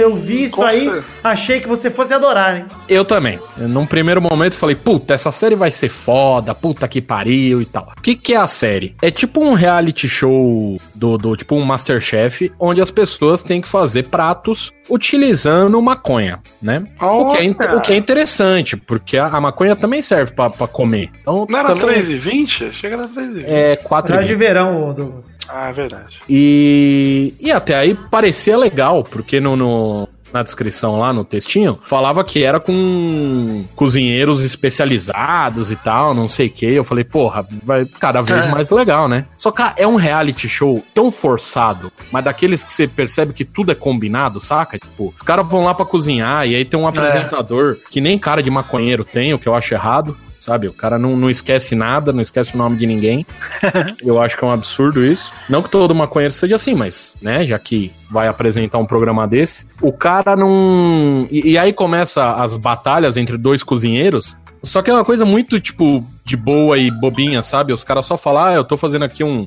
[0.08, 0.90] eu vi isso aí,
[1.24, 2.66] achei que você fosse adorar, hein?
[2.88, 3.40] Eu também.
[3.58, 7.66] Eu, num primeiro momento falei, puta, essa série vai ser foda, puta que pariu e
[7.66, 7.92] tal.
[7.98, 8.96] O que, que é a série?
[9.02, 13.68] É tipo um reality show do, do tipo um Masterchef, onde as pessoas têm que
[13.68, 16.84] fazer pratos utilizando maconha, né?
[17.02, 20.68] O que, é, o que é interessante, porque a, a maconha também serve pra, pra
[20.68, 21.10] comer.
[21.22, 22.72] Então, Não era também 3,20?
[22.72, 23.44] Chega na 3,20.
[23.46, 25.38] É 4 Era de verão, Douglas.
[25.50, 26.20] Ah, é verdade.
[26.30, 29.97] E, e até aí parecia legal, porque no, no-
[30.34, 36.48] na descrição lá no textinho falava que era com cozinheiros especializados e tal, não sei
[36.48, 36.66] o que.
[36.66, 38.50] Eu falei, porra, vai cada vez É.
[38.50, 39.26] mais legal, né?
[39.38, 43.72] Só que é um reality show tão forçado, mas daqueles que você percebe que tudo
[43.72, 44.78] é combinado, saca?
[44.78, 48.42] Tipo, os caras vão lá pra cozinhar e aí tem um apresentador que nem cara
[48.42, 50.18] de maconheiro tem, o que eu acho errado.
[50.48, 53.26] Sabe, o cara não, não esquece nada, não esquece o nome de ninguém.
[54.02, 55.34] Eu acho que é um absurdo isso.
[55.50, 59.68] Não que todo maconheiro seja assim, mas, né, já que vai apresentar um programa desse,
[59.82, 61.28] o cara não.
[61.30, 64.38] E, e aí começa as batalhas entre dois cozinheiros.
[64.64, 67.74] Só que é uma coisa muito, tipo, de boa e bobinha, sabe?
[67.74, 69.46] Os caras só falam, ah, eu tô fazendo aqui um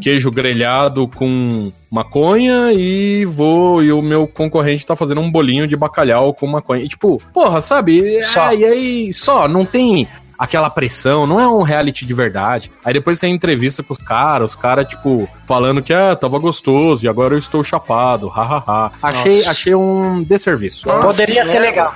[0.00, 3.82] queijo grelhado com maconha e vou.
[3.82, 6.82] E o meu concorrente tá fazendo um bolinho de bacalhau com maconha.
[6.82, 8.22] E, tipo, porra, sabe?
[8.24, 8.40] Só.
[8.44, 10.08] Ah, e aí, só, não tem
[10.38, 12.70] aquela pressão, não é um reality de verdade.
[12.84, 17.04] Aí depois tem entrevista com os caras, os caras, tipo, falando que, ah, tava gostoso
[17.04, 18.92] e agora eu estou chapado, hahaha.
[19.02, 19.50] Achei, Nossa.
[19.50, 20.86] achei um desserviço.
[20.86, 21.94] Nossa, Poderia que ser legal.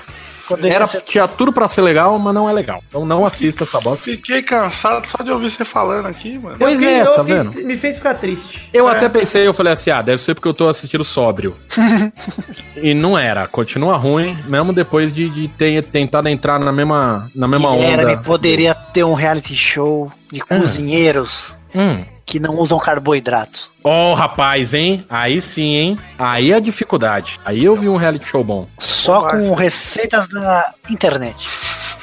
[0.49, 1.01] Poderia Era, ser...
[1.03, 2.83] tinha tudo pra ser legal, mas não é legal.
[2.89, 4.05] Então não assista essa bosta.
[4.05, 6.57] Fiquei cansado só de ouvir você falando aqui, mano.
[6.59, 7.53] Pois Eu é, eu tá vendo?
[7.65, 8.69] Me fez ficar triste.
[8.73, 8.93] Eu É.
[8.93, 11.57] até pensei, eu falei assim, ah, deve ser porque eu tô assistindo sóbrio.
[12.77, 17.47] e não era, continua ruim, mesmo depois de, de ter tentado entrar na mesma, na
[17.49, 18.23] mesma Guilherme, onda.
[18.23, 22.05] poderia ter um reality show de cozinheiros Hum.
[22.25, 23.71] que não usam carboidratos.
[23.83, 25.05] Ó, rapaz, hein?
[25.09, 25.99] Aí sim, hein?
[26.19, 27.39] Aí é a dificuldade.
[27.45, 28.67] Aí eu vi um reality show bom.
[28.79, 31.47] Só com receitas da internet.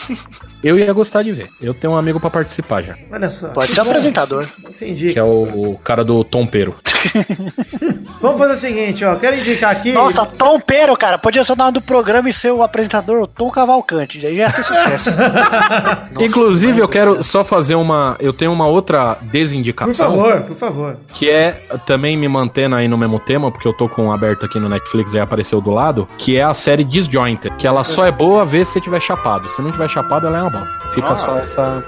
[0.64, 1.50] Eu ia gostar de ver.
[1.62, 2.96] Eu tenho um amigo pra participar já.
[3.12, 3.50] Olha só.
[3.50, 4.46] Pode ser apresentador.
[4.74, 6.76] Você Que é o, o cara do Tompeiro.
[8.22, 9.16] Vamos fazer o seguinte, ó.
[9.16, 9.94] Quero indicar aqui.
[9.94, 13.28] Nossa, Tom Pero, cara, podia ser o nome do programa e ser o apresentador o
[13.28, 14.18] Tom Cavalcante.
[14.18, 15.12] Aí já ia ser sucesso.
[16.12, 18.18] Nossa, Inclusive, eu quero só fazer uma.
[18.20, 20.12] Eu tenho uma outra Por desindicação.
[20.12, 20.98] favor, por favor.
[21.14, 21.52] que é
[21.86, 24.68] também me mantendo aí no mesmo tema, porque eu tô com um aberto aqui no
[24.68, 28.44] Netflix e apareceu do lado, que é a série Disjointed, que ela só é boa
[28.44, 29.48] ver se você tiver chapado.
[29.48, 30.66] Se não tiver chapado, ela é uma boa.
[30.92, 31.16] Fica Ah.
[31.16, 31.84] só essa,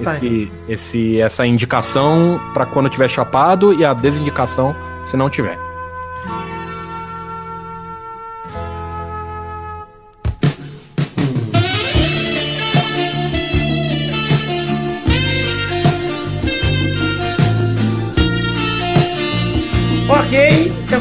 [0.00, 0.12] hein?
[0.16, 5.58] esse, esse, essa indicação pra quando tiver chapado e a desindicação se não tiver.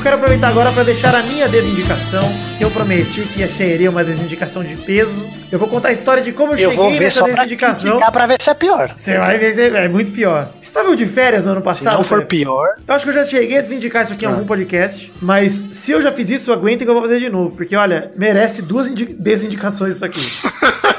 [0.08, 2.24] Quero aproveitar agora para deixar a minha desindicação,
[2.58, 5.28] que eu prometi que seria uma desindicação de peso.
[5.52, 7.92] Eu vou contar a história de como eu, Eu vou cheguei ver nessa pra desindicação.
[7.92, 8.90] criticar pra ver se é pior.
[8.98, 10.48] Você vai ver, se é muito pior.
[10.62, 11.98] Você tava de férias no ano Se passado?
[11.98, 14.46] não for pior, Eu acho que eu já cheguei a desindicar isso aqui em algum
[14.46, 17.76] podcast, mas se eu já fiz isso, aguentem que eu vou fazer de novo, porque
[17.76, 20.22] olha, merece duas indi- desindicações isso aqui.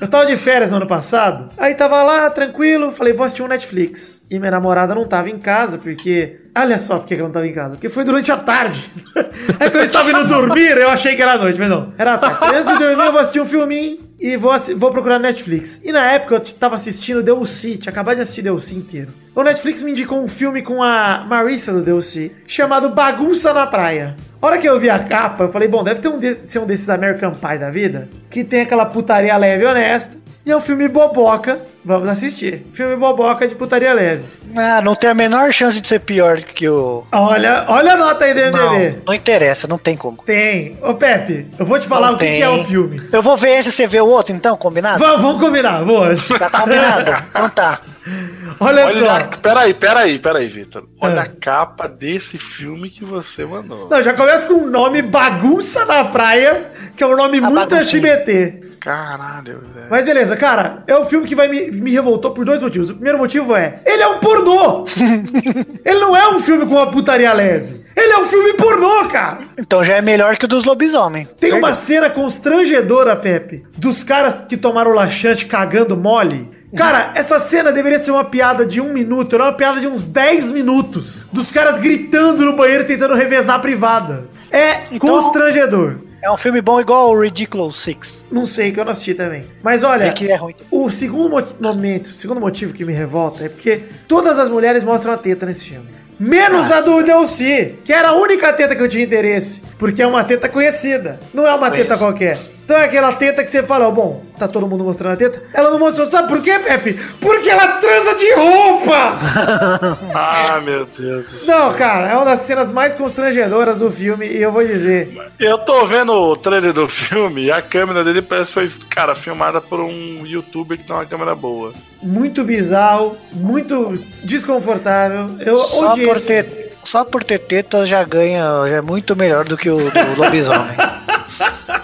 [0.00, 3.48] Eu tava de férias no ano passado, aí tava lá, tranquilo, falei, vou assistir um
[3.48, 4.22] Netflix.
[4.30, 6.36] E minha namorada não tava em casa, porque.
[6.60, 7.70] Olha só por que ela não tava em casa.
[7.70, 8.90] Porque foi durante a tarde.
[9.60, 11.92] É que eu estava indo dormir, eu achei que era noite, mas não.
[11.96, 12.44] Era à tarde.
[12.56, 15.80] Antes de dormir, eu vou assistir um filminho e vou, vou procurar Netflix.
[15.84, 19.08] E na época eu t- tava assistindo DLC, tinha acabado de assistir DLC inteiro.
[19.34, 24.16] O Netflix me indicou um filme com a Marissa do DLC, chamado Bagunça na Praia.
[24.40, 26.58] A hora que eu vi a capa, eu falei, bom, deve ter um de- ser
[26.58, 30.56] um desses American Pie da vida, que tem aquela putaria leve e honesta, e é
[30.56, 32.66] um filme boboca, vamos assistir.
[32.72, 34.24] Filme boboca de putaria leve.
[34.56, 37.04] ah, não tem a menor chance de ser pior que o.
[37.12, 38.56] Olha, olha a nota aí do MDB.
[38.96, 40.18] Não, não interessa, não tem como.
[40.24, 40.78] Tem.
[40.82, 43.08] Ô Pepe, eu vou te falar Não o que, que é o filme.
[43.12, 44.98] Eu vou ver esse, você vê o outro, então, combinado?
[44.98, 46.14] Vamos, vamos combinar, boa.
[46.38, 47.10] Tá combinado?
[47.30, 47.80] Então tá.
[48.60, 49.10] Olha, Olha, só.
[49.10, 50.84] a- peraí, peraí, peraí, Vitor.
[51.00, 51.24] Olha Ah.
[51.24, 53.86] a capa desse filme que você mandou.
[53.88, 56.64] Não, já começa com um nome Bagunça na Praia,
[56.96, 58.12] que é um nome A muito baguncinha.
[58.14, 58.68] SBT.
[58.80, 59.86] Caralho, velho.
[59.90, 62.90] Mas beleza, cara, é um filme que vai me, me revoltou por dois motivos.
[62.90, 64.86] O primeiro motivo é, ele é um pornô!
[65.84, 67.78] ele não é um filme com uma putaria leve.
[67.96, 69.38] Ele é um filme pornô, cara!
[69.58, 71.28] Então já é melhor que o dos lobisomem.
[71.40, 76.48] Tem uma cena constrangedora, Pepe, dos caras que tomaram laxante cagando mole.
[76.76, 80.04] Cara, essa cena deveria ser uma piada de um minuto, era uma piada de uns
[80.04, 81.26] 10 minutos.
[81.32, 84.28] Dos caras gritando no banheiro tentando revezar a privada.
[84.52, 85.96] É Então- constrangedor.
[86.20, 88.24] É um filme bom igual o Ridiculous Six.
[88.30, 89.44] Não sei, que eu não assisti também.
[89.62, 90.54] Mas olha, É que é ruim.
[90.70, 94.82] o segundo mo- momento, o segundo motivo que me revolta é porque todas as mulheres
[94.82, 95.86] mostram a teta nesse filme.
[96.18, 99.62] Menos a do Delcy, que era a única teta que eu tinha interesse.
[99.78, 101.20] Porque é uma teta conhecida.
[101.32, 102.40] Não é uma teta qualquer.
[102.68, 105.42] Então é aquela teta que você fala, bom, tá todo mundo mostrando a teta?
[105.54, 107.00] Ela não mostrou, sabe por quê, Pepe?
[107.18, 109.98] Porque ela transa de roupa!
[110.14, 111.46] Ah, meu Deus.
[111.46, 115.16] Não, cara, é uma das cenas mais constrangedoras do filme e eu vou dizer.
[115.38, 119.14] Eu tô vendo o trailer do filme e a câmera dele parece que foi, cara,
[119.14, 121.72] filmada por um youtuber que tem uma câmera boa.
[122.02, 125.30] Muito bizarro, muito desconfortável.
[125.40, 129.46] Eu Só odiei por, ter, só por ter tetas já ganha, já é muito melhor
[129.46, 130.76] do que o do lobisomem.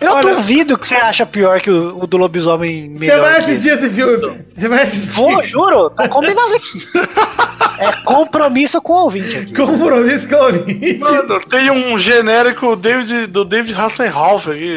[0.00, 3.20] Eu Olha- duvido que você acha pior que o, o do lobisomem Você melhor.
[3.20, 4.40] vai que assistir esse filme?
[4.54, 5.14] Você vai assistir?
[5.16, 6.78] Vou, juro, tá combinado aqui.
[7.80, 9.52] É compromisso com o ouvinte aqui.
[9.54, 10.98] Compromisso com o ouvinte.
[10.98, 14.74] Mano, tem um genérico David, do David Hasselhoff aqui.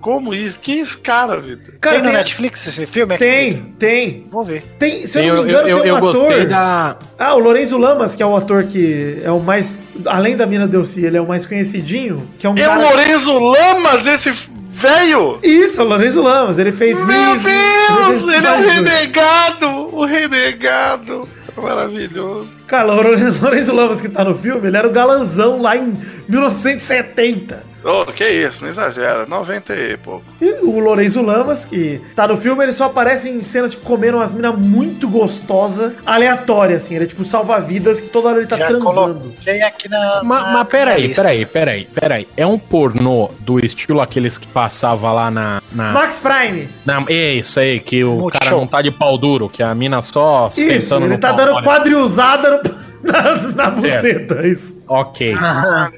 [0.00, 0.58] Como isso?
[0.60, 1.74] Quem é esse cara, Vitor?
[1.80, 3.16] Cara, tem no tem, Netflix esse filme?
[3.16, 4.26] tem, tem.
[4.30, 4.64] Vou ver.
[4.78, 6.14] Tem, se eu Eu, não me eu, engano, eu, tem um eu ator.
[6.14, 6.96] gostei da.
[7.18, 9.78] Ah, o Lorenzo Lamas, que é o ator que é o mais.
[10.06, 12.26] Além da mina Delcy, ele é o mais conhecidinho.
[12.38, 12.80] Que é um É o cara.
[12.90, 14.30] Lorenzo Lamas, esse
[14.68, 15.38] velho!
[15.44, 16.58] Isso, é o Lorenzo Lamas.
[16.58, 18.24] Ele fez Meu Miss, Deus!
[18.24, 19.68] fez Ele é o vários- renegado!
[19.94, 21.28] O renegado!
[21.56, 22.48] Maravilhoso.
[22.66, 25.92] Cara, o Lorenzo Lamas que tá no filme, ele era o galanzão lá em
[26.28, 27.71] 1970.
[27.84, 29.26] Oh, que isso, não exagera.
[29.26, 30.24] 90 e pouco.
[30.40, 34.18] E o Lorenzo Lamas, que tá no filme, ele só aparece em cenas, tipo, comendo
[34.18, 36.94] umas minas muito gostosas, aleatória, assim.
[36.94, 39.32] Ele é tipo salva-vidas que toda hora ele tá Já transando.
[39.66, 40.20] aqui na.
[40.22, 42.28] Mas, na- mas peraí, peraí, peraí, peraí.
[42.36, 45.60] É um pornô do estilo aqueles que passava lá na.
[45.72, 46.68] na, Max Prime.
[46.84, 48.30] na- é isso aí, que o Multishow.
[48.40, 51.28] cara não tá de pau duro, que a mina só Isso, sentando ele no tá
[51.28, 51.64] pau dando mole.
[51.66, 54.76] quadrilzada no- na, na buceta, isso.
[54.86, 55.34] Ok.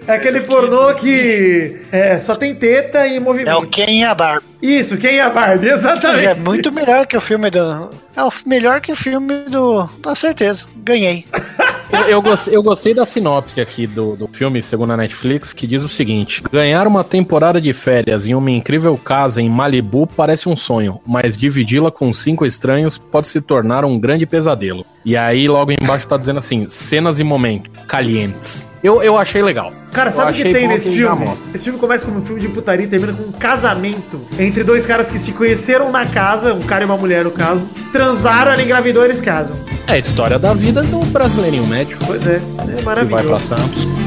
[0.06, 3.68] É aquele pornô que é, só tem teta e É o movimento.
[3.68, 4.46] Ken e a Barbie.
[4.62, 5.68] Isso, quem é a Barbie?
[5.70, 6.26] Exatamente.
[6.26, 7.90] É muito melhor que o filme do.
[8.16, 9.88] É o melhor que o filme do.
[10.02, 10.64] Com certeza.
[10.76, 11.26] Ganhei.
[11.92, 15.66] Eu, eu, gostei, eu gostei da sinopse aqui do, do filme, segundo a Netflix, que
[15.66, 20.48] diz o seguinte: ganhar uma temporada de férias em uma incrível casa em Malibu parece
[20.48, 24.84] um sonho, mas dividi-la com cinco estranhos pode se tornar um grande pesadelo.
[25.04, 28.68] E aí, logo embaixo, tá dizendo assim: cenas e momentos calientes.
[28.82, 29.72] Eu, eu achei legal.
[29.92, 31.26] Cara, sabe o que tem nesse filme?
[31.54, 34.86] Esse filme começa como um filme de putaria e termina com um casamento entre dois
[34.86, 38.62] caras que se conheceram na casa, um cara e uma mulher no caso, transaram, ela
[38.62, 39.56] engravidou e eles casam.
[39.86, 43.46] É a história da vida do brasileirinho médio Pois é, é que vai pra maravilhoso.
[43.46, 44.03] Santos.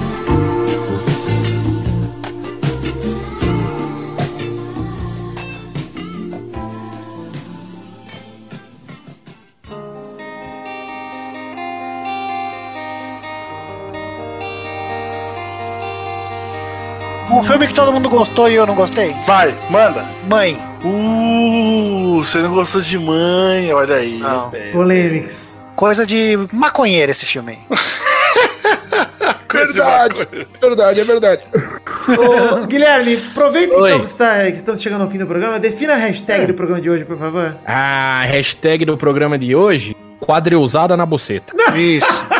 [17.37, 19.15] Um filme que todo mundo gostou e eu não gostei.
[19.27, 20.09] Vai, manda.
[20.27, 20.59] Mãe.
[20.83, 24.17] Uh, você não gostou de mãe, olha aí.
[24.17, 24.49] Não.
[24.49, 24.71] velho.
[24.71, 25.61] Polêmicas.
[25.75, 27.59] Coisa de maconheiro esse filme
[29.53, 30.27] Verdade.
[30.59, 31.43] Verdade, é verdade.
[32.07, 33.89] Ô, Guilherme, aproveita Oi.
[33.89, 35.59] então que, está, que estamos chegando ao fim do programa.
[35.59, 37.55] Defina a hashtag do programa de hoje, por favor.
[37.67, 41.53] A hashtag do programa de hoje: quadrilzada na buceta.
[41.75, 42.07] Isso.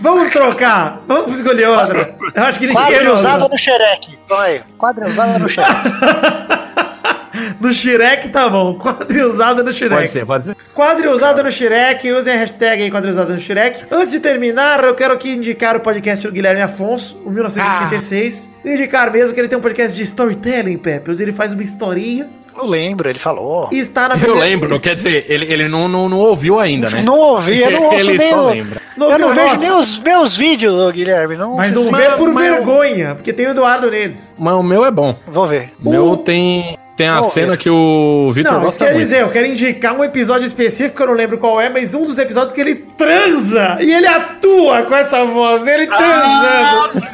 [0.00, 1.00] Vamos trocar.
[1.06, 2.16] Vamos escolher outra.
[2.34, 4.18] Eu acho que ninguém Quadra usada no xereque.
[4.30, 4.62] Aí.
[4.78, 5.74] Quadra usada no xereque.
[7.60, 8.78] No Shrek tá bom.
[8.78, 10.08] Quadrilzada no Pode Shrek.
[10.08, 10.56] ser, pode ser.
[10.74, 13.86] Quadrilzada no Shrek, usem a hashtag aí quadrilzada no Shrek.
[13.90, 18.52] Antes de terminar, eu quero aqui indicar o podcast do Guilherme Afonso, o 1936.
[18.64, 22.28] Indicar mesmo que ele tem um podcast de storytelling, Pepe, onde ele faz uma historinha
[22.56, 23.68] Eu lembro, ele falou.
[23.72, 26.88] está na Eu primeira- lembro, não quer dizer, ele, ele não, não, não ouviu ainda,
[26.88, 27.02] né?
[27.02, 28.82] Não ouvi, eu não ouço ele nem só o- lembra.
[28.96, 29.62] Não eu não vejo nosso?
[29.62, 31.36] nem os meus vídeos, Guilherme.
[31.36, 34.34] Não Mas não vê por mas- vergonha, porque tem o Eduardo neles.
[34.38, 35.16] Mas o meu é bom.
[35.26, 35.72] Vou ver.
[35.84, 39.04] O meu tem, tem a Oh, cena que o Vitor Não, gosta quer muito.
[39.04, 42.18] dizer, eu quero indicar um episódio específico, eu não lembro qual é, mas um dos
[42.18, 47.04] episódios que ele transa e ele atua com essa voz dele transando.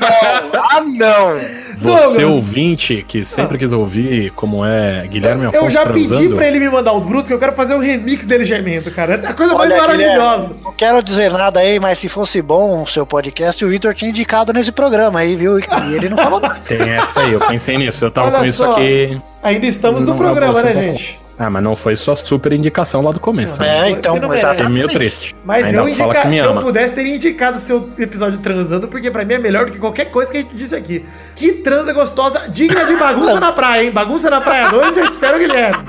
[0.55, 1.38] Ah, não!
[1.38, 2.16] Você Douglas.
[2.24, 6.34] ouvinte que sempre quis ouvir como é Guilherme Afonso Eu já pedi transando.
[6.36, 9.20] pra ele me mandar o bruto, que eu quero fazer um remix dele gemendo, cara.
[9.22, 10.36] É a coisa mais Olha, maravilhosa.
[10.42, 13.94] Guilherme, Não quero dizer nada aí, mas se fosse bom o seu podcast, o Vitor
[13.94, 15.58] tinha indicado nesse programa aí, viu?
[15.58, 15.64] E
[15.94, 16.60] ele não falou nada.
[16.66, 18.04] Tem essa aí, eu pensei nisso.
[18.04, 18.72] Eu tava Olha com isso só.
[18.72, 19.20] aqui.
[19.42, 21.18] Ainda estamos no programa, né, gente?
[21.43, 23.59] Ah, mas não foi sua super indicação lá do começo.
[23.62, 23.88] né?
[23.88, 24.68] É, então, Fiquei merece.
[24.68, 25.34] meio triste.
[25.43, 26.20] Mas Ainda eu indica...
[26.20, 29.38] que me se eu pudesse, teria indicado o seu episódio transando, porque pra mim é
[29.38, 31.03] melhor do que qualquer coisa que a gente disse aqui.
[31.34, 33.91] Que transa gostosa, digna de bagunça na praia, hein?
[33.91, 35.88] Bagunça na praia 2, eu espero, Guilherme.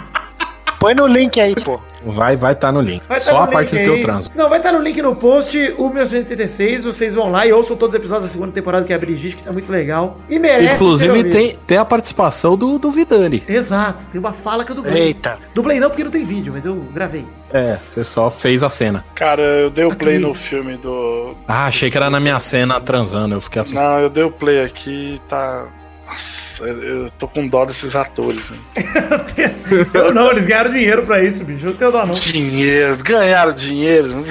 [0.79, 1.81] Põe no link aí, pô.
[2.05, 3.01] Vai vai tá no link.
[3.07, 4.01] Vai tá Só no a parte do link teu aí.
[4.01, 4.29] transo.
[4.35, 6.83] Não, vai estar no link no post, o 1986.
[6.85, 9.35] Vocês vão lá e ouçam todos os episódios da segunda temporada, que é a Brigitte,
[9.35, 10.17] que tá muito legal.
[10.29, 10.75] E merece.
[10.75, 13.43] Inclusive tem, tem a participação do, do Vidani.
[13.47, 15.03] Exato, tem uma fala que eu dublei.
[15.03, 15.37] Eita.
[15.53, 17.25] Dublei não porque não tem vídeo, mas eu gravei.
[17.53, 19.03] É, você só fez a cena.
[19.13, 20.25] Cara, eu dei o play Aqui.
[20.25, 21.35] no filme do.
[21.47, 23.83] Ah, achei que era na minha cena transando, eu fiquei assustado.
[23.83, 25.67] Não, eu dei o play aqui e tá.
[26.11, 28.49] Nossa, eu, tô com dó desses atores.
[28.49, 28.57] Né?
[29.93, 31.65] eu não, eles ganharam dinheiro pra isso, bicho.
[31.65, 32.13] Eu não tenho dó, não.
[32.13, 34.25] Dinheiro, ganharam dinheiro.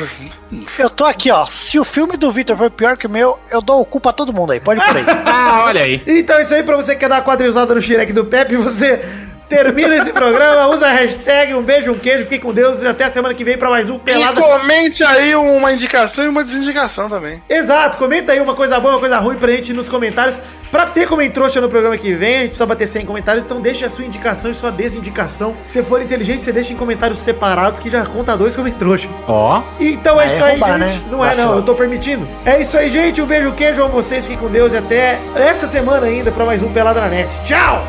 [0.78, 1.46] Eu tô aqui, ó.
[1.46, 4.12] Se o filme do Vitor foi pior que o meu, eu dou o cu pra
[4.12, 4.60] todo mundo aí.
[4.60, 5.04] Pode por aí.
[5.24, 6.02] Ah, olha aí.
[6.06, 8.56] Então é isso aí, pra você que quer dar uma quadrilzada no xereque do Pepe,
[8.56, 9.00] você
[9.48, 13.04] termina esse programa, usa a hashtag, um beijo, um queijo, fique com Deus e até
[13.04, 14.40] a semana que vem pra mais um E Pelada.
[14.40, 17.42] comente aí uma indicação e uma desindicação também.
[17.48, 20.40] Exato, comenta aí uma coisa boa, uma coisa ruim pra gente nos comentários.
[20.70, 23.86] Pra ter comentário no programa que vem, a gente precisa bater 100 comentários, então deixa
[23.86, 25.54] a sua indicação e sua desindicação.
[25.64, 29.08] Se for inteligente, você deixa em comentários separados que já conta dois comentários.
[29.26, 30.98] Ó, Então é isso é aí, roubar, gente.
[31.00, 31.04] né?
[31.10, 32.26] Não é Tá não, eu tô permitindo.
[32.44, 33.20] É isso aí, gente.
[33.20, 36.62] Um beijo, queijo a vocês, fiquem com Deus e até essa semana ainda pra mais
[36.62, 37.28] um Pelada na Net.
[37.44, 37.84] Tchau!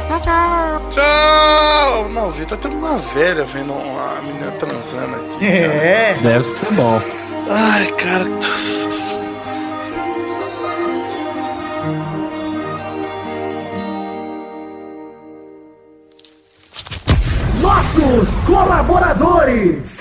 [0.91, 2.09] Tchau!
[2.09, 5.45] Não, Vitor, tem uma velha vendo uma menina transando aqui.
[5.51, 6.15] É.
[6.21, 7.01] deve ser bom.
[7.49, 8.23] Ai, cara.
[8.25, 8.80] Nossos
[18.61, 19.99] colaboradores.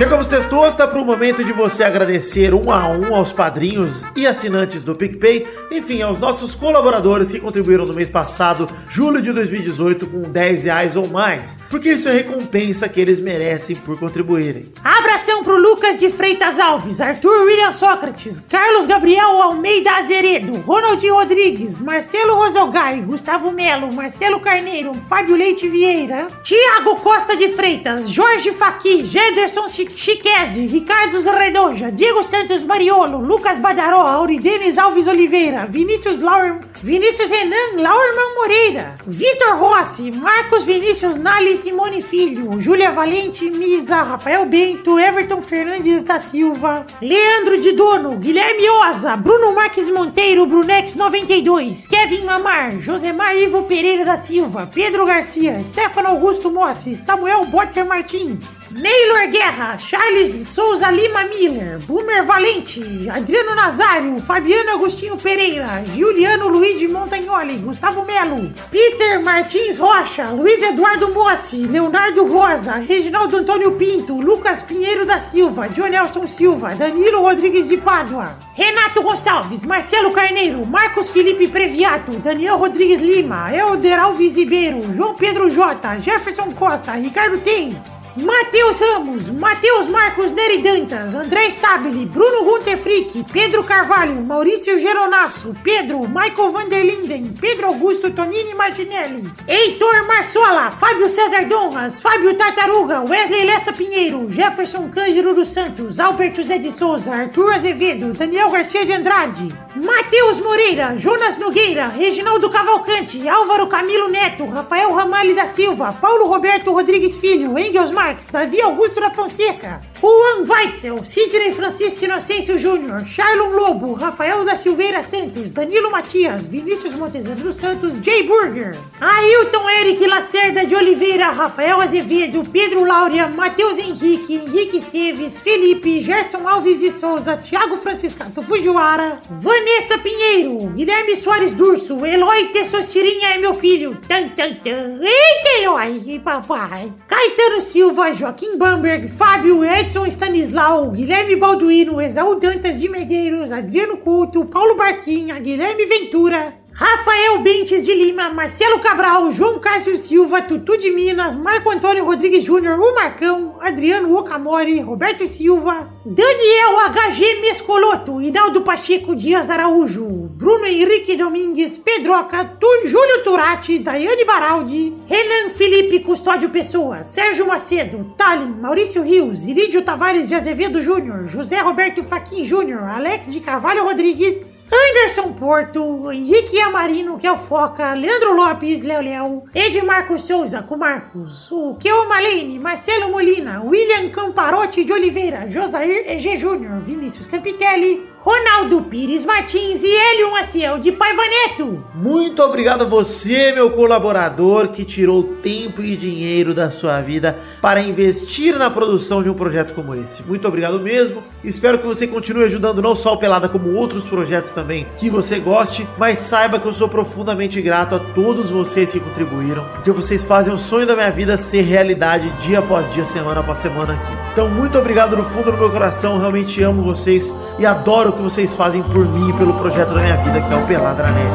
[0.00, 4.82] Chegamos, Testosta, para o momento de você agradecer um a um aos padrinhos e assinantes
[4.82, 10.22] do PicPay, enfim, aos nossos colaboradores que contribuíram no mês passado, julho de 2018, com
[10.22, 14.72] 10 reais ou mais, porque isso é recompensa que eles merecem por contribuírem.
[14.82, 21.78] Abração pro Lucas de Freitas Alves, Arthur William Sócrates, Carlos Gabriel Almeida Azeredo, Ronaldinho Rodrigues,
[21.82, 29.04] Marcelo Rosogai, Gustavo Melo, Marcelo Carneiro, Fábio Leite Vieira, Tiago Costa de Freitas, Jorge Faqui,
[29.04, 36.60] Jederson Chi- Chiquese, Ricardo Redoja, Diego Santos Mariolo, Lucas Badaró, Auridenes Alves Oliveira, Vinícius Laur,
[36.82, 44.46] Vinícius Renan, Laurman Moreira, Vitor Rossi, Marcos Vinícius Nali Simone Filho, Júlia Valente Misa, Rafael
[44.46, 51.88] Bento, Everton Fernandes da Silva, Leandro de Dono, Guilherme Oza, Bruno Marques Monteiro, Brunex 92,
[51.88, 58.59] Kevin Mamar, Josemar Ivo Pereira da Silva, Pedro Garcia, Stefano Augusto Mossi, Samuel Botter Martins,
[58.70, 66.80] Neylor Guerra, Charles Souza Lima Miller, Boomer Valente, Adriano Nazário, Fabiano Agostinho Pereira, Juliano Luiz
[66.88, 74.62] Montagnoli, Gustavo Melo, Peter Martins Rocha, Luiz Eduardo Mossi, Leonardo Rosa, Reginaldo Antônio Pinto, Lucas
[74.62, 81.48] Pinheiro da Silva, Jonelson Silva, Danilo Rodrigues de Pádua, Renato Gonçalves, Marcelo Carneiro, Marcos Felipe
[81.48, 88.80] Previato, Daniel Rodrigues Lima, Elder Alves Ribeiro, João Pedro Jota, Jefferson Costa, Ricardo Teis, Matheus
[88.80, 96.00] Ramos, Matheus Marcos Neri Dantas, André Stabile, Bruno Gunter Frick, Pedro Carvalho, Maurício Geronasso, Pedro,
[96.08, 103.72] Michael Vanderlinden, Pedro Augusto Tonini Martinelli, Heitor Marsola, Fábio César Donras, Fábio Tartaruga, Wesley Lessa
[103.72, 109.54] Pinheiro, Jefferson Cândido dos Santos, Alberto Zé de Souza, Arthur Azevedo, Daniel Garcia de Andrade,
[109.76, 116.72] Matheus Moreira, Jonas Nogueira, Reginaldo Cavalcante, Álvaro Camilo Neto, Rafael Ramalho da Silva, Paulo Roberto
[116.72, 123.50] Rodrigues Filho, Engels Marques, Davi Augusto da Fonseca, Juan Weitzel, Sidney Francisco Inocêncio Júnior, Charlon
[123.50, 130.06] Lobo, Rafael da Silveira Santos, Danilo Matias, Vinícius Montezano dos Santos, Jay Burger, Ailton Eric
[130.06, 136.90] Lacerda de Oliveira, Rafael Azevedo, Pedro Laura, Matheus Henrique, Henrique Esteves, Felipe, Gerson Alves de
[136.90, 144.30] Souza, Thiago Franciscato Fujiwara, Vanessa Pinheiro, Guilherme Soares Durso, Eloy Tessostirinha é meu filho, tan
[144.30, 152.38] tan tan, eita Eloy, papai, Caetano Silva, Joaquim Bamberg, Fábio, Edson Stanislau, Guilherme Balduino, Exaú
[152.38, 159.30] Dantas de Medeiros, Adriano Couto, Paulo Barquinha, Guilherme Ventura, Rafael Bentes de Lima, Marcelo Cabral,
[159.32, 165.26] João Cássio Silva, Tutu de Minas, Marco Antônio Rodrigues Júnior, o Marcão, Adriano Okamori, Roberto
[165.26, 173.78] Silva, Daniel HG Mescoloto, Hinaldo Pacheco Dias Araújo, Bruno Henrique Domingues, Pedroca, Tu- Júlio Turati,
[173.78, 180.80] Daiane Baraldi, Renan Felipe Custódio Pessoa, Sérgio Macedo, Tallin, Maurício Rios, Irídio Tavares de Azevedo
[180.80, 187.32] Júnior, José Roberto Faquin Júnior, Alex de Carvalho Rodrigues, Anderson Porto, Henrique Amarino, que é
[187.32, 193.62] o Foca, Leandro Lopes, Léo Léo, Edmarco Souza, com Marcos, o Keo Malene, Marcelo Molina,
[193.62, 200.78] William Camparotti de Oliveira, Josair EG Júnior, Vinícius Campitelli, Ronaldo Pires Martins e Hélio Maciel
[200.78, 201.82] de Paiva Neto.
[201.94, 207.80] Muito obrigado a você, meu colaborador, que tirou tempo e dinheiro da sua vida para
[207.80, 210.22] investir na produção de um projeto como esse.
[210.22, 211.22] Muito obrigado mesmo.
[211.42, 215.38] Espero que você continue ajudando não só o Pelada, como outros projetos também que você
[215.38, 220.22] goste, mas saiba que eu sou profundamente grato a todos vocês que contribuíram, porque vocês
[220.22, 224.12] fazem o sonho da minha vida ser realidade dia após dia, semana após semana aqui.
[224.32, 228.22] Então, muito obrigado no fundo do meu coração, realmente amo vocês e adoro o que
[228.22, 231.30] vocês fazem por mim e pelo projeto da minha vida, que é o Peladranet.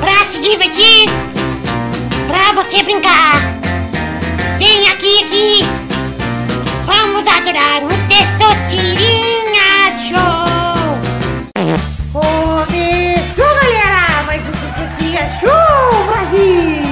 [0.00, 1.08] Pra se divertir,
[2.28, 3.40] pra você brincar.
[4.58, 5.64] Vem aqui, aqui.
[6.86, 10.46] Vamos adorar o Testosterinha Show.
[12.12, 14.22] Começou, galera!
[14.26, 14.90] Mais um Pessoas
[15.40, 15.65] Show,
[16.26, 16.82] Brasil!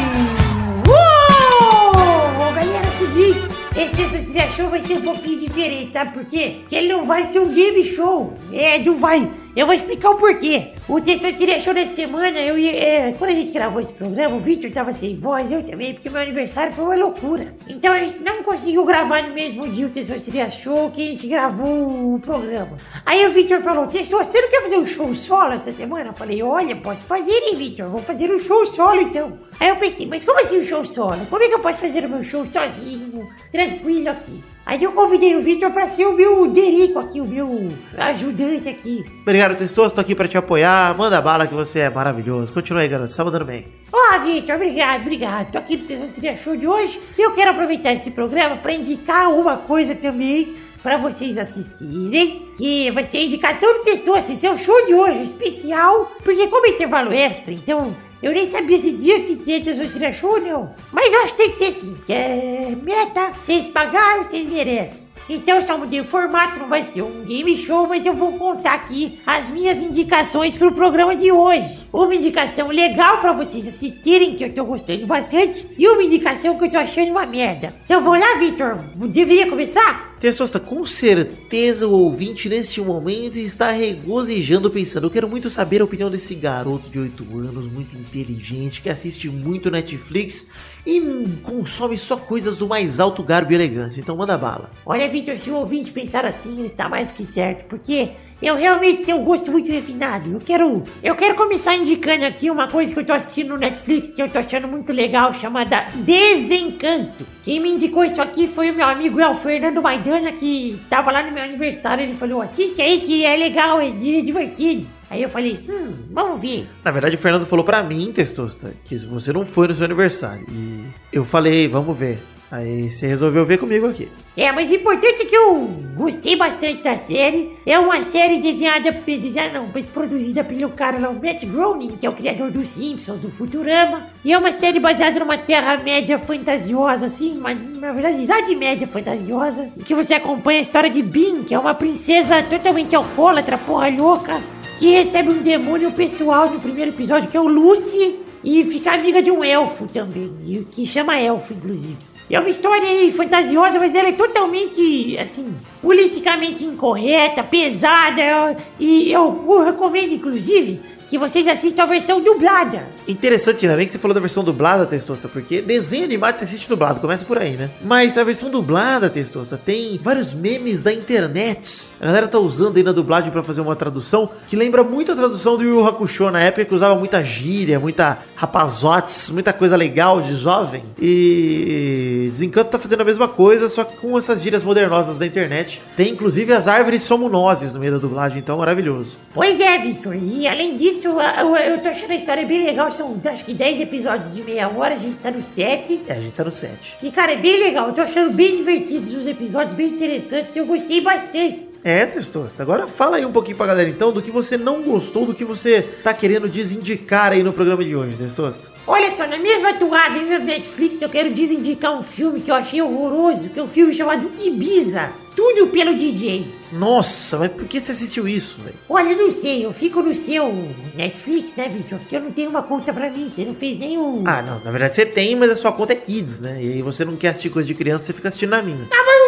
[0.86, 2.52] Uou!
[2.54, 3.40] Galera, é o seguinte,
[3.76, 6.58] esse Pessoas Show vai ser um pouquinho diferente, sabe por quê?
[6.60, 8.32] Porque ele não vai ser um game show.
[8.52, 9.28] É, não vai.
[9.56, 10.72] Eu vou explicar o porquê.
[10.88, 14.72] O Testosterona Show dessa semana, eu é, quando a gente gravou esse programa, o Victor
[14.72, 17.54] tava sem voz, eu também, porque meu aniversário foi uma loucura.
[17.68, 21.28] Então a gente não conseguiu gravar no mesmo dia o Testosterona Show que a gente
[21.28, 22.76] gravou o programa.
[23.06, 26.10] Aí o Victor falou, Testo, você não quer fazer um show solo essa semana?
[26.10, 27.88] Eu falei, olha, posso fazer, hein, Victor?
[27.88, 29.38] Vou fazer um show solo então.
[29.60, 31.24] Aí eu pensei, mas como assim um show solo?
[31.30, 34.53] Como é que eu posso fazer o meu show sozinho, tranquilo aqui?
[34.66, 39.04] Aí eu convidei o Victor pra ser o meu Derico aqui, o meu ajudante aqui.
[39.20, 40.96] Obrigado, Testoso, tô aqui pra te apoiar.
[40.96, 42.52] Manda bala que você é maravilhoso.
[42.52, 43.66] Continua aí, garoto, você tá mandando bem.
[43.92, 45.52] Ó, Victor, obrigado, obrigado.
[45.52, 49.30] Tô aqui no Testosteria Show de hoje e eu quero aproveitar esse programa pra indicar
[49.30, 54.50] uma coisa também pra vocês assistirem, que vai ser a indicação do Testoso, esse é
[54.50, 58.90] o show de hoje, especial, porque como é intervalo extra, então eu nem sabia esse
[58.92, 60.74] dia que tinha Testosteria Show, não.
[60.90, 65.04] Mas eu acho que tem que ter sim, é meta, vocês pagaram, vocês merecem.
[65.28, 68.74] Então só mudei o formato, não vai ser um game show, mas eu vou contar
[68.74, 71.86] aqui as minhas indicações pro programa de hoje.
[71.92, 76.64] Uma indicação legal pra vocês assistirem, que eu tô gostando bastante, e uma indicação que
[76.64, 77.74] eu tô achando uma merda.
[77.84, 78.76] Então vamos lá, Victor,
[79.08, 80.13] deveria começar?
[80.24, 85.84] Testosta, com certeza o ouvinte neste momento está regozijando pensando, eu quero muito saber a
[85.84, 90.46] opinião desse garoto de 8 anos, muito inteligente, que assiste muito Netflix
[90.86, 90.98] e
[91.42, 94.00] consome só coisas do mais alto garbo e elegância.
[94.00, 94.72] Então manda bala.
[94.86, 98.12] Olha, Victor, se o ouvinte pensar assim, ele está mais do que certo, porque
[98.44, 100.30] eu realmente tenho um gosto muito refinado.
[100.30, 104.10] Eu quero, eu quero começar indicando aqui uma coisa que eu tô assistindo no Netflix
[104.10, 107.26] que eu tô achando muito legal, chamada Desencanto.
[107.42, 111.22] Quem me indicou isso aqui foi o meu amigo El Fernando Maidana, que tava lá
[111.22, 112.04] no meu aniversário.
[112.04, 114.86] Ele falou: assiste aí que é legal, é divertido.
[115.10, 116.68] Aí eu falei, hum, vamos ver.
[116.82, 120.44] Na verdade, o Fernando falou pra mim, Testosta, que você não foi no seu aniversário.
[120.50, 122.18] E eu falei, vamos ver.
[122.54, 124.08] Aí você resolveu ver comigo aqui.
[124.36, 127.58] É, mas o importante é que eu gostei bastante da série.
[127.66, 132.06] É uma série desenhada, desenhada não, mas produzida pelo cara lá, o Matt Groening, que
[132.06, 134.06] é o criador dos Simpsons, do Futurama.
[134.24, 139.72] E é uma série baseada numa Terra-média fantasiosa, assim, uma, na verdade, Idade Média fantasiosa.
[139.76, 143.88] Em que você acompanha a história de Bean, que é uma princesa totalmente alcoólatra, porra
[143.88, 144.40] louca,
[144.78, 149.20] que recebe um demônio pessoal no primeiro episódio, que é o Lucy, e fica amiga
[149.20, 150.32] de um elfo também,
[150.70, 152.13] que chama elfo, inclusive.
[152.30, 158.56] É uma história aí fantasiosa, mas ela é totalmente, assim, politicamente incorreta, pesada.
[158.80, 160.80] E eu, eu recomendo, inclusive,
[161.14, 162.88] que vocês assistam a versão dublada.
[163.06, 166.68] Interessante, ainda bem que você falou da versão dublada, Testosta, porque desenho animado você assiste
[166.68, 167.70] dublado, começa por aí, né?
[167.84, 171.92] Mas a versão dublada, Testosta, tem vários memes da internet.
[172.00, 175.14] A galera tá usando aí na dublagem pra fazer uma tradução que lembra muito a
[175.14, 179.76] tradução do Yu Yu Hakusho, na época que usava muita gíria, muita rapazotes, muita coisa
[179.76, 180.82] legal de jovem.
[181.00, 185.80] E Desencanto tá fazendo a mesma coisa, só que com essas gírias modernosas da internet.
[185.96, 189.16] Tem inclusive as árvores somunoses no meio da dublagem, então maravilhoso.
[189.32, 190.16] Pois é, Victor.
[190.20, 192.90] E além disso, isso, eu, eu tô achando a história bem legal.
[192.90, 196.02] São acho que 10 episódios de meia hora, a gente tá no 7.
[196.08, 196.96] É, a gente tá no 7.
[197.02, 197.88] E cara, é bem legal.
[197.88, 200.56] Eu tô achando bem divertidos os episódios, bem interessantes.
[200.56, 201.74] Eu gostei bastante.
[201.84, 202.62] É, Testosta.
[202.62, 205.44] Agora fala aí um pouquinho pra galera então do que você não gostou, do que
[205.44, 208.72] você tá querendo desindicar aí no programa de hoje, Testosta.
[208.86, 212.80] Olha só, na mesma toada no Netflix, eu quero desindicar um filme que eu achei
[212.80, 215.12] horroroso, que é um filme chamado Ibiza.
[215.36, 216.46] Tudo pelo DJ.
[216.72, 218.76] Nossa, mas por que você assistiu isso, velho?
[218.88, 220.52] Olha, eu não sei, eu fico no seu
[220.94, 221.98] Netflix, né, Victor?
[221.98, 224.22] Porque eu não tenho uma conta pra mim, você não fez nenhum.
[224.26, 226.58] Ah, não, na verdade você tem, mas a sua conta é Kids, né?
[226.62, 228.86] E aí você não quer assistir coisa de criança, você fica assistindo na minha.
[228.90, 229.24] Ah, mas não-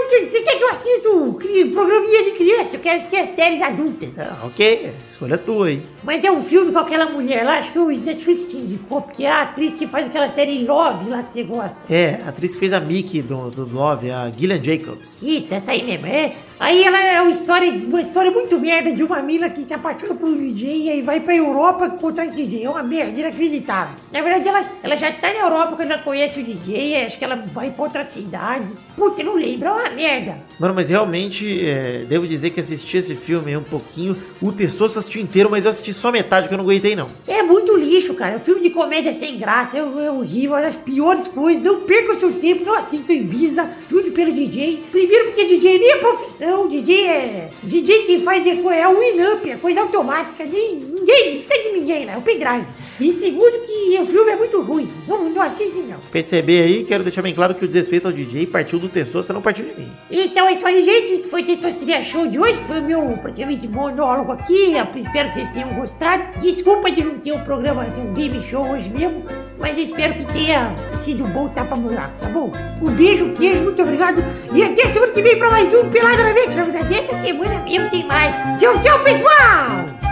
[1.39, 2.71] cri- programinha de criança?
[2.77, 4.19] Eu quero assistir as séries adultas.
[4.19, 5.83] Ah, ok, escolha tua aí.
[6.03, 9.25] Mas é um filme com aquela mulher lá, acho que o Netflix te indicou, porque
[9.25, 11.79] é a atriz que faz aquela série Love lá que você gosta.
[11.93, 15.23] É, a atriz que fez a Mickey do, do Love, a Gillian Jacobs.
[15.23, 16.33] Isso, essa aí mesmo, é.
[16.59, 20.15] Aí ela é uma história, uma história muito merda de uma mina que se apaixona
[20.15, 22.65] por um DJ e aí vai pra Europa contra esse DJ.
[22.65, 23.95] É uma merda, inacreditável.
[24.11, 27.25] Na verdade, ela, ela já tá na Europa quando ela conhece o DJ, acho que
[27.25, 28.67] ela vai pra outra cidade.
[28.97, 30.39] Puta, não lembro, é uma merda.
[30.59, 34.17] Mano, mas realmente, é, devo dizer que assisti esse filme um pouquinho.
[34.41, 37.07] O Testoso assistiu inteiro, mas eu assisti só metade que eu não aguentei, não.
[37.29, 38.35] É muito lixo, cara.
[38.35, 41.63] É um filme de comédia sem graça, é, é horrível, é das piores coisas.
[41.63, 44.85] Não perca o seu tempo, não assista em Ibiza, tudo pelo DJ.
[44.91, 46.46] Primeiro porque DJ nem é profissão,
[46.77, 47.51] DJ é.
[47.63, 50.45] DJ que faz é, é o Winamp, é coisa automática.
[50.45, 52.67] Ninguém, não precisa de ninguém lá, é o pendrive.
[53.01, 54.89] E segundo que o filme é muito ruim.
[55.07, 55.99] Não, não assiste não.
[56.11, 59.43] Perceber aí, quero deixar bem claro que o desrespeito ao DJ partiu do Testoso, não
[59.43, 59.91] partiu de mim.
[60.11, 61.13] Então é isso aí, gente.
[61.13, 62.59] Esse foi o Testosteria Show de hoje.
[62.65, 64.73] Foi o meu praticamente monólogo aqui.
[64.73, 66.41] Eu espero que vocês tenham gostado.
[66.41, 69.25] Desculpa de não ter o programa de um game show hoje mesmo.
[69.59, 72.53] Mas eu espero que tenha sido bom tapa buraco, tá bom?
[72.83, 74.23] Um beijo, queijo, muito obrigado.
[74.53, 76.55] E até semana que vem pra mais um Pelada na Net.
[76.55, 78.61] Na verdade, essa semana mesmo tem mais.
[78.61, 80.06] Tchau, tchau, pessoal!